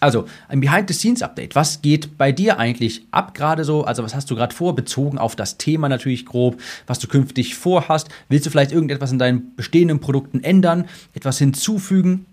Also, 0.01 0.27
ein 0.47 0.61
Behind-the-Scenes-Update. 0.61 1.57
Was 1.57 1.83
geht 1.83 2.17
bei 2.17 2.31
dir 2.31 2.59
eigentlich 2.61 3.03
ab 3.11 3.35
gerade 3.35 3.65
so? 3.65 3.83
Also, 3.83 4.05
was 4.05 4.15
hast 4.15 4.31
du 4.31 4.37
gerade 4.37 4.55
vor, 4.55 4.77
bezogen 4.77 5.19
auf 5.19 5.35
das 5.35 5.59
Thema 5.59 5.89
natürlich 5.89 6.25
grob, 6.25 6.61
was 6.87 7.01
du 7.01 7.09
künftig 7.09 7.57
vorhast? 7.57 8.09
Willst 8.29 8.47
du 8.47 8.51
vielleicht 8.51 8.71
irgendetwas 8.71 9.11
in 9.11 9.19
deinen 9.19 9.57
bestehenden 9.57 9.99
Produkten 9.99 10.45
ändern, 10.45 10.85
etwas 11.15 11.39
hinzufügen? 11.39 12.27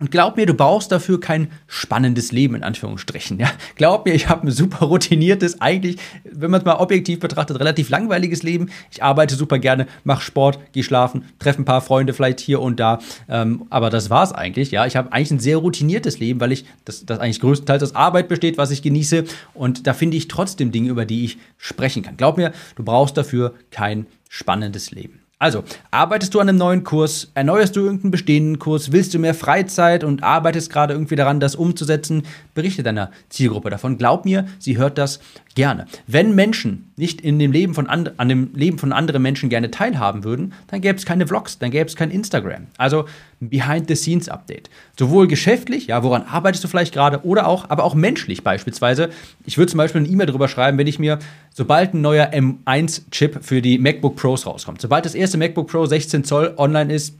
Und 0.00 0.10
glaub 0.10 0.36
mir, 0.36 0.46
du 0.46 0.54
brauchst 0.54 0.92
dafür 0.92 1.20
kein 1.20 1.50
spannendes 1.66 2.30
Leben, 2.30 2.54
in 2.54 2.62
Anführungsstrichen. 2.62 3.38
Ja? 3.38 3.50
Glaub 3.76 4.06
mir, 4.06 4.14
ich 4.14 4.28
habe 4.28 4.46
ein 4.46 4.50
super 4.50 4.86
routiniertes, 4.86 5.60
eigentlich, 5.60 5.96
wenn 6.24 6.50
man 6.50 6.60
es 6.60 6.64
mal 6.64 6.76
objektiv 6.76 7.18
betrachtet, 7.20 7.58
relativ 7.58 7.88
langweiliges 7.90 8.42
Leben. 8.42 8.70
Ich 8.90 9.02
arbeite 9.02 9.34
super 9.34 9.58
gerne, 9.58 9.86
mache 10.04 10.22
Sport, 10.22 10.58
gehe 10.72 10.84
schlafen, 10.84 11.24
treffe 11.38 11.62
ein 11.62 11.64
paar 11.64 11.80
Freunde 11.80 12.14
vielleicht 12.14 12.40
hier 12.40 12.60
und 12.60 12.78
da. 12.78 13.00
Ähm, 13.28 13.66
aber 13.70 13.90
das 13.90 14.10
war's 14.10 14.32
eigentlich. 14.32 14.70
Ja, 14.70 14.86
Ich 14.86 14.96
habe 14.96 15.12
eigentlich 15.12 15.32
ein 15.32 15.40
sehr 15.40 15.56
routiniertes 15.56 16.18
Leben, 16.18 16.40
weil 16.40 16.52
ich 16.52 16.64
das, 16.84 17.04
das 17.04 17.18
eigentlich 17.18 17.40
größtenteils 17.40 17.82
aus 17.82 17.94
Arbeit 17.94 18.28
besteht, 18.28 18.58
was 18.58 18.70
ich 18.70 18.82
genieße. 18.82 19.24
Und 19.54 19.86
da 19.86 19.94
finde 19.94 20.16
ich 20.16 20.28
trotzdem 20.28 20.70
Dinge, 20.70 20.90
über 20.90 21.04
die 21.04 21.24
ich 21.24 21.38
sprechen 21.56 22.02
kann. 22.02 22.16
Glaub 22.16 22.36
mir, 22.36 22.52
du 22.76 22.84
brauchst 22.84 23.16
dafür 23.16 23.54
kein 23.70 24.06
spannendes 24.28 24.90
Leben. 24.90 25.20
Also, 25.40 25.62
arbeitest 25.92 26.34
du 26.34 26.40
an 26.40 26.48
einem 26.48 26.58
neuen 26.58 26.82
Kurs, 26.82 27.30
erneuerst 27.34 27.76
du 27.76 27.80
irgendeinen 27.80 28.10
bestehenden 28.10 28.58
Kurs, 28.58 28.90
willst 28.90 29.14
du 29.14 29.20
mehr 29.20 29.34
Freizeit 29.34 30.02
und 30.02 30.24
arbeitest 30.24 30.68
gerade 30.70 30.94
irgendwie 30.94 31.14
daran, 31.14 31.38
das 31.38 31.54
umzusetzen, 31.54 32.24
berichte 32.54 32.82
deiner 32.82 33.12
Zielgruppe 33.28 33.70
davon. 33.70 33.98
Glaub 33.98 34.24
mir, 34.24 34.48
sie 34.58 34.78
hört 34.78 34.98
das 34.98 35.20
gerne. 35.54 35.86
Wenn 36.08 36.34
Menschen 36.34 36.87
nicht 36.98 37.20
in 37.20 37.38
dem 37.38 37.52
Leben 37.52 37.74
von 37.74 37.86
an 37.86 38.28
dem 38.28 38.50
Leben 38.54 38.78
von 38.78 38.92
anderen 38.92 39.22
Menschen 39.22 39.48
gerne 39.48 39.70
teilhaben 39.70 40.24
würden, 40.24 40.52
dann 40.66 40.80
gäbe 40.80 40.98
es 40.98 41.06
keine 41.06 41.26
Vlogs, 41.26 41.58
dann 41.58 41.70
gäbe 41.70 41.86
es 41.86 41.96
kein 41.96 42.10
Instagram. 42.10 42.66
Also 42.76 43.06
Behind-the-Scenes-Update. 43.40 44.68
Sowohl 44.98 45.28
geschäftlich, 45.28 45.86
ja, 45.86 46.02
woran 46.02 46.22
arbeitest 46.22 46.64
du 46.64 46.68
vielleicht 46.68 46.92
gerade, 46.92 47.24
oder 47.24 47.46
auch, 47.46 47.70
aber 47.70 47.84
auch 47.84 47.94
menschlich 47.94 48.42
beispielsweise. 48.42 49.10
Ich 49.46 49.58
würde 49.58 49.70
zum 49.70 49.78
Beispiel 49.78 50.00
eine 50.00 50.08
E-Mail 50.08 50.26
darüber 50.26 50.48
schreiben, 50.48 50.76
wenn 50.78 50.86
ich 50.86 50.98
mir, 50.98 51.18
sobald 51.54 51.94
ein 51.94 52.00
neuer 52.00 52.30
M1-Chip 52.32 53.44
für 53.44 53.62
die 53.62 53.78
MacBook 53.78 54.16
Pros 54.16 54.46
rauskommt, 54.46 54.80
sobald 54.80 55.04
das 55.04 55.14
erste 55.14 55.38
MacBook 55.38 55.68
Pro 55.68 55.86
16 55.86 56.24
Zoll 56.24 56.54
online 56.56 56.92
ist, 56.92 57.14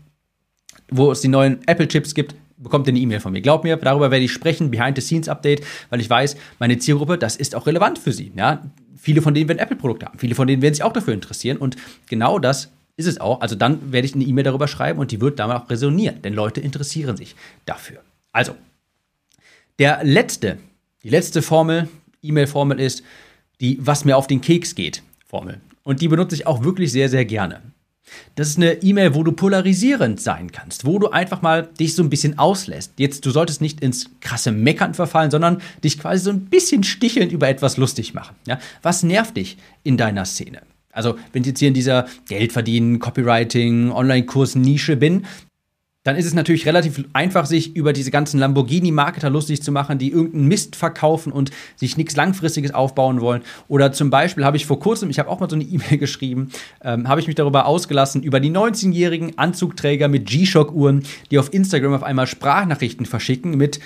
wo 0.90 1.12
es 1.12 1.20
die 1.20 1.28
neuen 1.28 1.58
Apple-Chips 1.66 2.14
gibt, 2.14 2.34
bekommt 2.58 2.86
ihr 2.86 2.92
eine 2.92 2.98
E-Mail 2.98 3.20
von 3.20 3.32
mir. 3.32 3.40
Glaub 3.40 3.64
mir, 3.64 3.76
darüber 3.76 4.10
werde 4.10 4.24
ich 4.24 4.32
sprechen, 4.32 4.70
Behind-the-Scenes-Update, 4.70 5.64
weil 5.90 6.00
ich 6.00 6.10
weiß, 6.10 6.36
meine 6.58 6.78
Zielgruppe, 6.78 7.18
das 7.18 7.36
ist 7.36 7.54
auch 7.54 7.66
relevant 7.66 7.98
für 7.98 8.12
sie. 8.12 8.32
Ja? 8.36 8.62
Viele 8.96 9.22
von 9.22 9.34
denen 9.34 9.48
werden 9.48 9.58
Apple-Produkte 9.58 10.06
haben, 10.06 10.18
viele 10.18 10.34
von 10.34 10.46
denen 10.46 10.62
werden 10.62 10.74
sich 10.74 10.82
auch 10.82 10.92
dafür 10.92 11.14
interessieren 11.14 11.56
und 11.58 11.76
genau 12.08 12.38
das 12.38 12.70
ist 12.96 13.06
es 13.06 13.20
auch. 13.20 13.40
Also 13.40 13.54
dann 13.54 13.92
werde 13.92 14.06
ich 14.06 14.14
eine 14.14 14.24
E-Mail 14.24 14.44
darüber 14.44 14.68
schreiben 14.68 14.98
und 14.98 15.12
die 15.12 15.20
wird 15.20 15.38
damit 15.38 15.56
auch 15.56 15.70
resonieren, 15.70 16.20
denn 16.22 16.34
Leute 16.34 16.60
interessieren 16.60 17.16
sich 17.16 17.36
dafür. 17.64 17.98
Also, 18.32 18.54
der 19.78 20.02
letzte, 20.02 20.58
die 21.04 21.08
letzte 21.08 21.40
Formel, 21.40 21.88
E-Mail-Formel 22.22 22.80
ist 22.80 23.04
die 23.60 23.78
Was 23.80 24.04
mir 24.04 24.16
auf 24.16 24.26
den 24.26 24.40
Keks 24.40 24.74
geht 24.74 25.02
Formel. 25.26 25.60
Und 25.84 26.00
die 26.00 26.08
benutze 26.08 26.34
ich 26.34 26.46
auch 26.46 26.64
wirklich 26.64 26.92
sehr, 26.92 27.08
sehr 27.08 27.24
gerne. 27.24 27.62
Das 28.34 28.48
ist 28.48 28.56
eine 28.56 28.82
E-Mail, 28.82 29.14
wo 29.14 29.22
du 29.22 29.32
polarisierend 29.32 30.20
sein 30.20 30.52
kannst, 30.52 30.84
wo 30.84 30.98
du 30.98 31.08
einfach 31.08 31.42
mal 31.42 31.68
dich 31.78 31.94
so 31.94 32.02
ein 32.02 32.10
bisschen 32.10 32.38
auslässt. 32.38 32.92
Jetzt, 32.98 33.26
du 33.26 33.30
solltest 33.30 33.60
nicht 33.60 33.80
ins 33.80 34.10
krasse 34.20 34.52
Meckern 34.52 34.94
verfallen, 34.94 35.30
sondern 35.30 35.60
dich 35.82 35.98
quasi 35.98 36.22
so 36.22 36.30
ein 36.30 36.46
bisschen 36.46 36.84
stichelnd 36.84 37.32
über 37.32 37.48
etwas 37.48 37.76
lustig 37.76 38.14
machen. 38.14 38.36
Ja? 38.46 38.58
Was 38.82 39.02
nervt 39.02 39.36
dich 39.36 39.58
in 39.82 39.96
deiner 39.96 40.24
Szene? 40.24 40.62
Also, 40.92 41.16
wenn 41.32 41.42
ich 41.42 41.48
jetzt 41.48 41.58
hier 41.60 41.68
in 41.68 41.74
dieser 41.74 42.06
Geldverdienen, 42.28 42.98
Copywriting, 42.98 43.92
Online-Kurs-Nische 43.92 44.96
bin, 44.96 45.26
dann 46.08 46.16
ist 46.16 46.24
es 46.24 46.32
natürlich 46.32 46.64
relativ 46.64 47.04
einfach, 47.12 47.44
sich 47.44 47.76
über 47.76 47.92
diese 47.92 48.10
ganzen 48.10 48.40
Lamborghini-Marketer 48.40 49.28
lustig 49.28 49.62
zu 49.62 49.72
machen, 49.72 49.98
die 49.98 50.10
irgendeinen 50.10 50.48
Mist 50.48 50.74
verkaufen 50.74 51.30
und 51.30 51.50
sich 51.76 51.98
nichts 51.98 52.16
Langfristiges 52.16 52.72
aufbauen 52.72 53.20
wollen. 53.20 53.42
Oder 53.68 53.92
zum 53.92 54.08
Beispiel 54.08 54.46
habe 54.46 54.56
ich 54.56 54.64
vor 54.64 54.80
kurzem, 54.80 55.10
ich 55.10 55.18
habe 55.18 55.28
auch 55.28 55.38
mal 55.38 55.50
so 55.50 55.56
eine 55.56 55.64
E-Mail 55.68 55.98
geschrieben, 55.98 56.50
ähm, 56.82 57.08
habe 57.08 57.20
ich 57.20 57.26
mich 57.26 57.36
darüber 57.36 57.66
ausgelassen, 57.66 58.22
über 58.22 58.40
die 58.40 58.50
19-jährigen 58.50 59.36
Anzugträger 59.36 60.08
mit 60.08 60.24
G-Shock-Uhren, 60.24 61.02
die 61.30 61.38
auf 61.38 61.52
Instagram 61.52 61.92
auf 61.92 62.02
einmal 62.02 62.26
Sprachnachrichten 62.26 63.04
verschicken 63.04 63.58
mit 63.58 63.78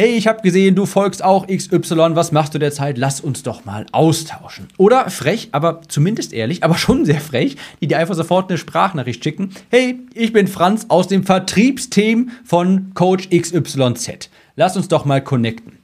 Hey, 0.00 0.10
ich 0.14 0.28
habe 0.28 0.42
gesehen, 0.42 0.76
du 0.76 0.86
folgst 0.86 1.24
auch 1.24 1.48
XY, 1.48 2.14
was 2.14 2.30
machst 2.30 2.54
du 2.54 2.60
derzeit? 2.60 2.98
Lass 2.98 3.20
uns 3.20 3.42
doch 3.42 3.64
mal 3.64 3.84
austauschen. 3.90 4.68
Oder 4.76 5.10
frech, 5.10 5.48
aber 5.50 5.80
zumindest 5.88 6.32
ehrlich, 6.32 6.62
aber 6.62 6.78
schon 6.78 7.04
sehr 7.04 7.20
frech, 7.20 7.56
die 7.80 7.88
dir 7.88 7.98
einfach 7.98 8.14
sofort 8.14 8.48
eine 8.48 8.58
Sprachnachricht 8.58 9.24
schicken. 9.24 9.50
Hey, 9.70 9.98
ich 10.14 10.32
bin 10.32 10.46
Franz 10.46 10.86
aus 10.88 11.08
dem 11.08 11.24
Vertriebsteam 11.24 12.30
von 12.44 12.94
Coach 12.94 13.28
XYZ. 13.30 14.30
Lass 14.54 14.76
uns 14.76 14.86
doch 14.86 15.04
mal 15.04 15.20
connecten. 15.20 15.80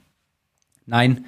Nein, 0.85 1.25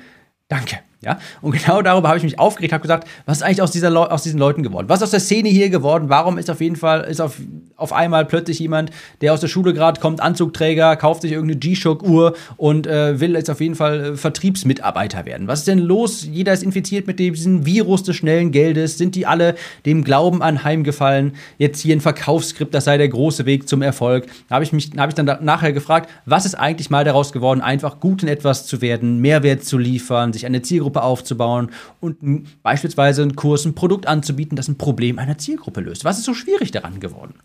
danke. 0.47 0.79
Ja? 1.01 1.19
Und 1.41 1.51
genau 1.51 1.81
darüber 1.83 2.07
habe 2.07 2.17
ich 2.17 2.23
mich 2.23 2.39
aufgeregt, 2.39 2.73
habe 2.73 2.81
gesagt, 2.81 3.07
was 3.25 3.37
ist 3.37 3.43
eigentlich 3.43 3.61
aus, 3.61 3.71
dieser 3.71 4.11
aus 4.11 4.23
diesen 4.23 4.39
Leuten 4.39 4.63
geworden? 4.63 4.89
Was 4.89 4.99
ist 4.99 5.03
aus 5.03 5.11
der 5.11 5.19
Szene 5.19 5.49
hier 5.49 5.69
geworden? 5.69 6.09
Warum 6.09 6.37
ist 6.39 6.49
auf 6.49 6.59
jeden 6.59 6.75
Fall, 6.75 7.01
ist 7.01 7.21
auf, 7.21 7.39
auf 7.75 7.93
einmal 7.93 8.25
plötzlich 8.25 8.57
jemand, 8.59 8.89
der 9.21 9.33
aus 9.33 9.39
der 9.39 9.47
Schule 9.47 9.73
gerade 9.73 10.01
kommt, 10.01 10.21
Anzugträger, 10.21 10.95
kauft 10.95 11.21
sich 11.21 11.33
irgendeine 11.33 11.59
G-Shock-Uhr 11.59 12.35
und 12.57 12.87
äh, 12.87 13.19
will 13.19 13.35
jetzt 13.35 13.49
auf 13.51 13.61
jeden 13.61 13.75
Fall 13.75 13.99
äh, 13.99 14.17
Vertriebsmitarbeiter 14.17 15.25
werden? 15.25 15.47
Was 15.47 15.59
ist 15.59 15.67
denn 15.67 15.79
los? 15.79 16.27
Jeder 16.29 16.53
ist 16.53 16.63
infiziert 16.63 17.05
mit 17.05 17.19
diesem 17.19 17.65
Virus 17.65 18.01
des 18.01 18.15
schnellen 18.15 18.51
Geldes. 18.51 18.97
Sind 18.97 19.13
die 19.13 19.27
alle 19.27 19.55
dem 19.85 20.03
Glauben 20.03 20.41
anheimgefallen? 20.41 21.33
Jetzt 21.59 21.79
hier 21.81 21.95
ein 21.95 22.01
Verkaufsskript, 22.01 22.73
das 22.73 22.85
sei 22.85 22.97
der 22.97 23.09
große 23.09 23.45
Weg 23.45 23.69
zum 23.69 23.83
Erfolg. 23.83 24.25
Da 24.49 24.55
habe 24.55 24.63
ich 24.63 24.73
mich, 24.73 24.91
habe 24.97 25.09
ich 25.09 25.15
dann 25.15 25.27
da 25.27 25.37
nachher 25.41 25.73
gefragt, 25.73 26.09
was 26.25 26.45
ist 26.45 26.55
eigentlich 26.55 26.89
mal 26.89 27.03
daraus 27.03 27.31
geworden, 27.31 27.61
einfach 27.61 27.99
gut 27.99 28.23
in 28.23 28.29
etwas 28.29 28.65
zu 28.65 28.81
werden, 28.81 29.19
Mehrwert 29.19 29.63
zu 29.63 29.77
liefern, 29.77 30.33
sich 30.33 30.45
eine 30.47 30.63
Zielgruppe 30.63 30.86
Zielgruppe 30.87 31.03
aufzubauen 31.03 31.71
und 31.99 32.63
beispielsweise 32.63 33.21
einen 33.21 33.35
Kurs, 33.35 33.65
ein 33.65 33.75
Produkt 33.75 34.07
anzubieten, 34.07 34.55
das 34.55 34.67
ein 34.67 34.77
Problem 34.77 35.19
einer 35.19 35.37
Zielgruppe 35.37 35.81
löst. 35.81 36.05
Was 36.05 36.17
ist 36.17 36.25
so 36.25 36.33
schwierig 36.33 36.71
daran 36.71 36.99
geworden? 36.99 37.35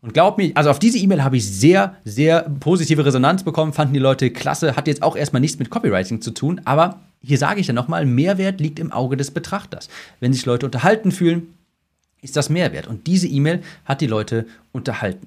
Und 0.00 0.14
glaub 0.14 0.38
mir, 0.38 0.52
also 0.54 0.70
auf 0.70 0.78
diese 0.78 0.98
E-Mail 0.98 1.24
habe 1.24 1.36
ich 1.36 1.46
sehr, 1.46 1.96
sehr 2.04 2.42
positive 2.60 3.04
Resonanz 3.04 3.42
bekommen, 3.42 3.72
fanden 3.72 3.94
die 3.94 4.00
Leute 4.00 4.30
klasse, 4.30 4.76
hat 4.76 4.86
jetzt 4.86 5.02
auch 5.02 5.16
erstmal 5.16 5.40
nichts 5.40 5.58
mit 5.58 5.70
Copywriting 5.70 6.20
zu 6.20 6.30
tun, 6.30 6.60
aber 6.64 7.00
hier 7.20 7.36
sage 7.36 7.60
ich 7.60 7.66
dann 7.66 7.74
nochmal, 7.74 8.06
Mehrwert 8.06 8.60
liegt 8.60 8.78
im 8.78 8.92
Auge 8.92 9.16
des 9.16 9.32
Betrachters. 9.32 9.88
Wenn 10.20 10.32
sich 10.32 10.46
Leute 10.46 10.66
unterhalten 10.66 11.10
fühlen, 11.10 11.54
ist 12.22 12.36
das 12.36 12.48
Mehrwert. 12.48 12.86
Und 12.86 13.08
diese 13.08 13.26
E-Mail 13.26 13.60
hat 13.84 14.00
die 14.00 14.06
Leute 14.06 14.46
unterhalten. 14.72 15.26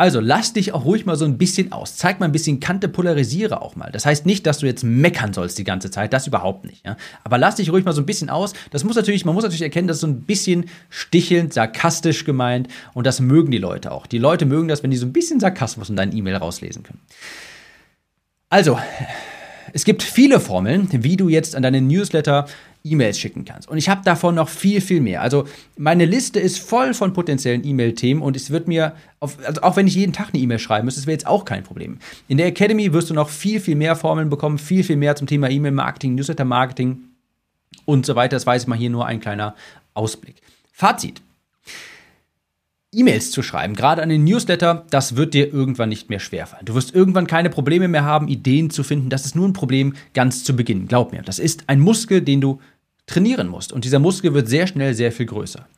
Also 0.00 0.18
lass 0.18 0.54
dich 0.54 0.72
auch 0.72 0.86
ruhig 0.86 1.04
mal 1.04 1.16
so 1.16 1.26
ein 1.26 1.36
bisschen 1.36 1.72
aus. 1.72 1.96
Zeig 1.96 2.20
mal 2.20 2.24
ein 2.24 2.32
bisschen 2.32 2.58
Kante, 2.58 2.88
polarisiere 2.88 3.60
auch 3.60 3.76
mal. 3.76 3.92
Das 3.92 4.06
heißt 4.06 4.24
nicht, 4.24 4.46
dass 4.46 4.56
du 4.56 4.64
jetzt 4.64 4.82
meckern 4.82 5.34
sollst 5.34 5.58
die 5.58 5.64
ganze 5.64 5.90
Zeit, 5.90 6.14
das 6.14 6.26
überhaupt 6.26 6.64
nicht. 6.64 6.86
Ja? 6.86 6.96
Aber 7.22 7.36
lass 7.36 7.56
dich 7.56 7.70
ruhig 7.70 7.84
mal 7.84 7.92
so 7.92 8.00
ein 8.00 8.06
bisschen 8.06 8.30
aus. 8.30 8.54
Das 8.70 8.82
muss 8.82 8.96
natürlich, 8.96 9.26
man 9.26 9.34
muss 9.34 9.44
natürlich 9.44 9.60
erkennen, 9.60 9.88
das 9.88 9.98
ist 9.98 10.00
so 10.00 10.06
ein 10.06 10.22
bisschen 10.22 10.70
stichelnd, 10.88 11.52
sarkastisch 11.52 12.24
gemeint 12.24 12.68
und 12.94 13.06
das 13.06 13.20
mögen 13.20 13.50
die 13.50 13.58
Leute 13.58 13.92
auch. 13.92 14.06
Die 14.06 14.16
Leute 14.16 14.46
mögen 14.46 14.68
das, 14.68 14.82
wenn 14.82 14.90
die 14.90 14.96
so 14.96 15.04
ein 15.04 15.12
bisschen 15.12 15.38
Sarkasmus 15.38 15.90
in 15.90 15.96
deinen 15.96 16.16
E-Mail 16.16 16.36
rauslesen 16.36 16.82
können. 16.82 17.02
Also, 18.48 18.78
es 19.72 19.84
gibt 19.84 20.02
viele 20.02 20.40
Formeln, 20.40 20.88
wie 20.90 21.16
du 21.16 21.28
jetzt 21.28 21.54
an 21.56 21.62
deinen 21.62 21.86
Newsletter 21.86 22.46
E-Mails 22.82 23.18
schicken 23.18 23.44
kannst. 23.44 23.68
Und 23.68 23.76
ich 23.76 23.88
habe 23.88 24.02
davon 24.04 24.34
noch 24.34 24.48
viel, 24.48 24.80
viel 24.80 25.00
mehr. 25.00 25.20
Also 25.20 25.44
meine 25.76 26.06
Liste 26.06 26.40
ist 26.40 26.58
voll 26.58 26.94
von 26.94 27.12
potenziellen 27.12 27.64
E-Mail-Themen 27.64 28.22
und 28.22 28.36
es 28.36 28.50
wird 28.50 28.68
mir, 28.68 28.94
auf, 29.18 29.36
also 29.44 29.60
auch 29.62 29.76
wenn 29.76 29.86
ich 29.86 29.94
jeden 29.94 30.12
Tag 30.12 30.28
eine 30.32 30.42
E-Mail 30.42 30.58
schreiben 30.58 30.86
müsste, 30.86 31.00
das 31.00 31.06
wäre 31.06 31.14
jetzt 31.14 31.26
auch 31.26 31.44
kein 31.44 31.62
Problem. 31.62 31.98
In 32.28 32.38
der 32.38 32.46
Academy 32.46 32.92
wirst 32.92 33.10
du 33.10 33.14
noch 33.14 33.28
viel, 33.28 33.60
viel 33.60 33.76
mehr 33.76 33.96
Formeln 33.96 34.30
bekommen, 34.30 34.58
viel, 34.58 34.82
viel 34.82 34.96
mehr 34.96 35.14
zum 35.14 35.26
Thema 35.26 35.50
E-Mail-Marketing, 35.50 36.14
Newsletter-Marketing 36.14 36.98
und 37.84 38.06
so 38.06 38.16
weiter. 38.16 38.36
Das 38.36 38.46
weiß 38.46 38.62
ich 38.62 38.68
mal 38.68 38.78
hier 38.78 38.90
nur 38.90 39.04
ein 39.06 39.20
kleiner 39.20 39.54
Ausblick. 39.92 40.36
Fazit. 40.72 41.20
E-Mails 42.92 43.30
zu 43.30 43.42
schreiben, 43.42 43.74
gerade 43.74 44.02
an 44.02 44.08
den 44.08 44.24
Newsletter, 44.24 44.84
das 44.90 45.14
wird 45.14 45.32
dir 45.32 45.52
irgendwann 45.52 45.88
nicht 45.88 46.10
mehr 46.10 46.18
schwerfallen. 46.18 46.66
Du 46.66 46.74
wirst 46.74 46.92
irgendwann 46.92 47.28
keine 47.28 47.48
Probleme 47.48 47.86
mehr 47.86 48.04
haben, 48.04 48.26
Ideen 48.26 48.70
zu 48.70 48.82
finden. 48.82 49.10
Das 49.10 49.24
ist 49.24 49.36
nur 49.36 49.46
ein 49.46 49.52
Problem 49.52 49.94
ganz 50.12 50.42
zu 50.42 50.56
Beginn. 50.56 50.88
Glaub 50.88 51.12
mir, 51.12 51.22
das 51.22 51.38
ist 51.38 51.64
ein 51.68 51.78
Muskel, 51.78 52.20
den 52.20 52.40
du 52.40 52.60
trainieren 53.06 53.46
musst. 53.46 53.72
Und 53.72 53.84
dieser 53.84 54.00
Muskel 54.00 54.34
wird 54.34 54.48
sehr 54.48 54.66
schnell 54.66 54.94
sehr 54.94 55.12
viel 55.12 55.26
größer. 55.26 55.68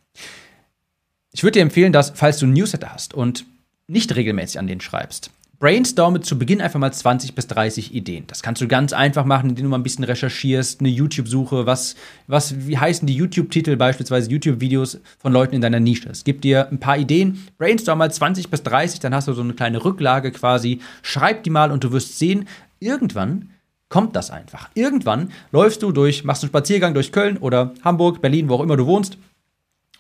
Ich 1.33 1.43
würde 1.43 1.59
dir 1.59 1.63
empfehlen, 1.63 1.93
dass, 1.93 2.13
falls 2.15 2.39
du 2.39 2.47
einen 2.47 2.55
Newsletter 2.55 2.93
hast 2.93 3.13
und 3.13 3.45
nicht 3.87 4.15
regelmäßig 4.15 4.59
an 4.59 4.67
den 4.67 4.81
schreibst, 4.81 5.31
brainstorme 5.63 6.21
zu 6.21 6.41
Beginn 6.41 6.61
einfach 6.61 6.81
mal 6.81 6.93
20 6.93 7.37
bis 7.37 7.47
30 7.47 7.95
Ideen. 7.95 8.25
Das 8.27 8.43
kannst 8.43 8.61
du 8.61 8.67
ganz 8.67 8.93
einfach 8.93 9.25
machen, 9.25 9.51
indem 9.51 9.67
du 9.67 9.71
mal 9.71 9.77
ein 9.77 9.85
bisschen 9.85 10.03
recherchierst, 10.03 10.81
eine 10.81 10.89
YouTube-Suche, 10.89 11.67
was, 11.67 11.95
was, 12.27 12.67
wie 12.67 12.77
heißen 12.77 13.07
die 13.07 13.15
YouTube-Titel, 13.15 13.77
beispielsweise 13.77 14.29
YouTube-Videos 14.29 14.99
von 15.21 15.33
Leuten 15.33 15.55
in 15.55 15.61
deiner 15.61 15.79
Nische. 15.79 16.09
Es 16.09 16.25
gibt 16.25 16.43
dir 16.43 16.69
ein 16.69 16.81
paar 16.81 16.99
Ideen, 16.99 17.47
brainstorm 17.59 17.99
mal 17.99 18.11
20 18.11 18.51
bis 18.51 18.65
30, 18.65 18.99
dann 18.99 19.15
hast 19.15 19.29
du 19.29 19.35
so 19.35 19.43
eine 19.43 19.53
kleine 19.53 19.85
Rücklage 19.85 20.33
quasi, 20.33 20.81
schreib 21.01 21.45
die 21.45 21.51
mal 21.51 21.71
und 21.71 21.85
du 21.85 21.93
wirst 21.93 22.19
sehen, 22.19 22.49
irgendwann 22.81 23.51
kommt 23.89 24.17
das 24.17 24.33
einfach. 24.33 24.69
Irgendwann 24.75 25.31
läufst 25.53 25.85
du 25.85 25.93
durch, 25.93 26.25
machst 26.25 26.43
einen 26.43 26.51
Spaziergang 26.51 26.93
durch 26.93 27.13
Köln 27.13 27.37
oder 27.37 27.73
Hamburg, 27.85 28.21
Berlin, 28.21 28.49
wo 28.49 28.55
auch 28.55 28.63
immer 28.63 28.77
du 28.77 28.87
wohnst 28.87 29.17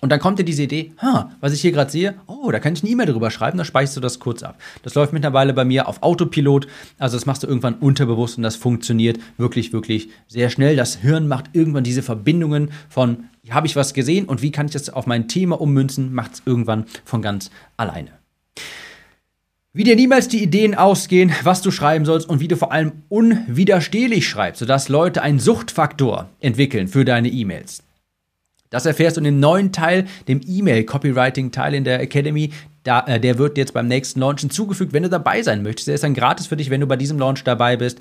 und 0.03 0.11
dann 0.11 0.19
kommt 0.19 0.41
dir 0.41 0.45
diese 0.45 0.65
Idee, 0.65 0.93
ha, 1.01 1.31
was 1.41 1.53
ich 1.53 1.61
hier 1.61 1.71
gerade 1.71 1.91
sehe, 1.91 2.15
oh, 2.27 2.51
da 2.51 2.59
kann 2.59 2.73
ich 2.73 2.83
eine 2.83 2.91
E-Mail 2.91 3.07
drüber 3.07 3.31
schreiben, 3.31 3.57
dann 3.57 3.65
speicherst 3.65 3.97
du 3.97 4.01
das 4.01 4.19
kurz 4.19 4.43
ab. 4.43 4.61
Das 4.83 4.97
läuft 4.97 5.13
mittlerweile 5.13 5.55
bei 5.55 5.65
mir 5.65 5.87
auf 5.87 6.03
Autopilot, 6.03 6.67
also 6.99 7.17
das 7.17 7.25
machst 7.25 7.45
du 7.45 7.47
irgendwann 7.47 7.75
unterbewusst 7.75 8.37
und 8.37 8.43
das 8.43 8.57
funktioniert 8.57 9.21
wirklich, 9.39 9.73
wirklich 9.73 10.09
sehr 10.27 10.51
schnell. 10.51 10.75
Das 10.75 10.97
Hirn 10.97 11.29
macht 11.29 11.51
irgendwann 11.53 11.85
diese 11.85 12.03
Verbindungen 12.03 12.73
von, 12.89 13.29
habe 13.49 13.69
ich 13.69 13.77
was 13.77 13.95
gesehen 13.95 14.27
und 14.27 14.43
wie 14.43 14.51
kann 14.51 14.67
ich 14.67 14.73
das 14.73 14.91
auf 14.91 15.07
mein 15.07 15.29
Thema 15.29 15.61
ummünzen, 15.61 16.13
macht 16.13 16.35
es 16.35 16.43
irgendwann 16.45 16.87
von 17.05 17.23
ganz 17.23 17.53
alleine. 17.77 18.11
Wie 19.73 19.85
dir 19.85 19.95
niemals 19.95 20.27
die 20.27 20.43
Ideen 20.43 20.75
ausgehen, 20.75 21.33
was 21.45 21.63
du 21.63 21.71
schreiben 21.71 22.05
sollst 22.07 22.29
und 22.29 22.41
wie 22.41 22.49
du 22.49 22.57
vor 22.57 22.73
allem 22.73 23.05
unwiderstehlich 23.09 24.29
schreibst, 24.29 24.59
sodass 24.59 24.89
Leute 24.89 25.23
einen 25.23 25.39
Suchtfaktor 25.39 26.29
entwickeln 26.41 26.89
für 26.89 27.05
deine 27.05 27.29
E-Mails. 27.29 27.85
Das 28.73 28.87
erfährst 28.87 29.17
du 29.17 29.21
in 29.21 29.25
dem 29.25 29.39
neuen 29.39 29.71
Teil, 29.71 30.07
dem 30.27 30.41
E-Mail-Copywriting-Teil 30.45 31.75
in 31.75 31.85
der 31.85 32.01
Academy. 32.01 32.51
Da, 32.83 33.07
äh, 33.07 33.21
der 33.21 33.39
wird 33.39 33.57
jetzt 33.59 33.75
beim 33.75 33.87
nächsten 33.87 34.19
Launch 34.19 34.41
hinzugefügt, 34.41 34.93
wenn 34.93 35.05
du 35.05 35.09
dabei 35.09 35.43
sein 35.43 35.63
möchtest. 35.63 35.87
Der 35.89 35.95
ist 35.95 36.03
dann 36.03 36.15
gratis 36.15 36.49
für 36.49 36.57
dich, 36.57 36.71
wenn 36.71 36.81
du 36.81 36.89
bei 36.89 36.97
diesem 36.97 37.19
Launch 37.19 37.45
dabei 37.45 37.77
bist. 37.77 38.01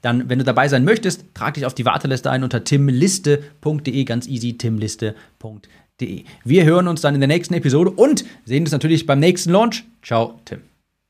Dann, 0.00 0.28
wenn 0.30 0.38
du 0.38 0.44
dabei 0.44 0.68
sein 0.68 0.84
möchtest, 0.84 1.26
trag 1.34 1.54
dich 1.54 1.66
auf 1.66 1.74
die 1.74 1.84
Warteliste 1.84 2.30
ein 2.30 2.44
unter 2.44 2.64
timliste.de, 2.64 4.04
ganz 4.04 4.26
easy, 4.26 4.56
timliste.de. 4.56 6.24
Wir 6.44 6.64
hören 6.64 6.88
uns 6.88 7.00
dann 7.00 7.14
in 7.14 7.20
der 7.20 7.28
nächsten 7.28 7.54
Episode 7.54 7.90
und 7.90 8.24
sehen 8.44 8.62
uns 8.62 8.72
natürlich 8.72 9.06
beim 9.06 9.20
nächsten 9.20 9.50
Launch. 9.50 9.84
Ciao, 10.02 10.40
Tim. 10.44 10.71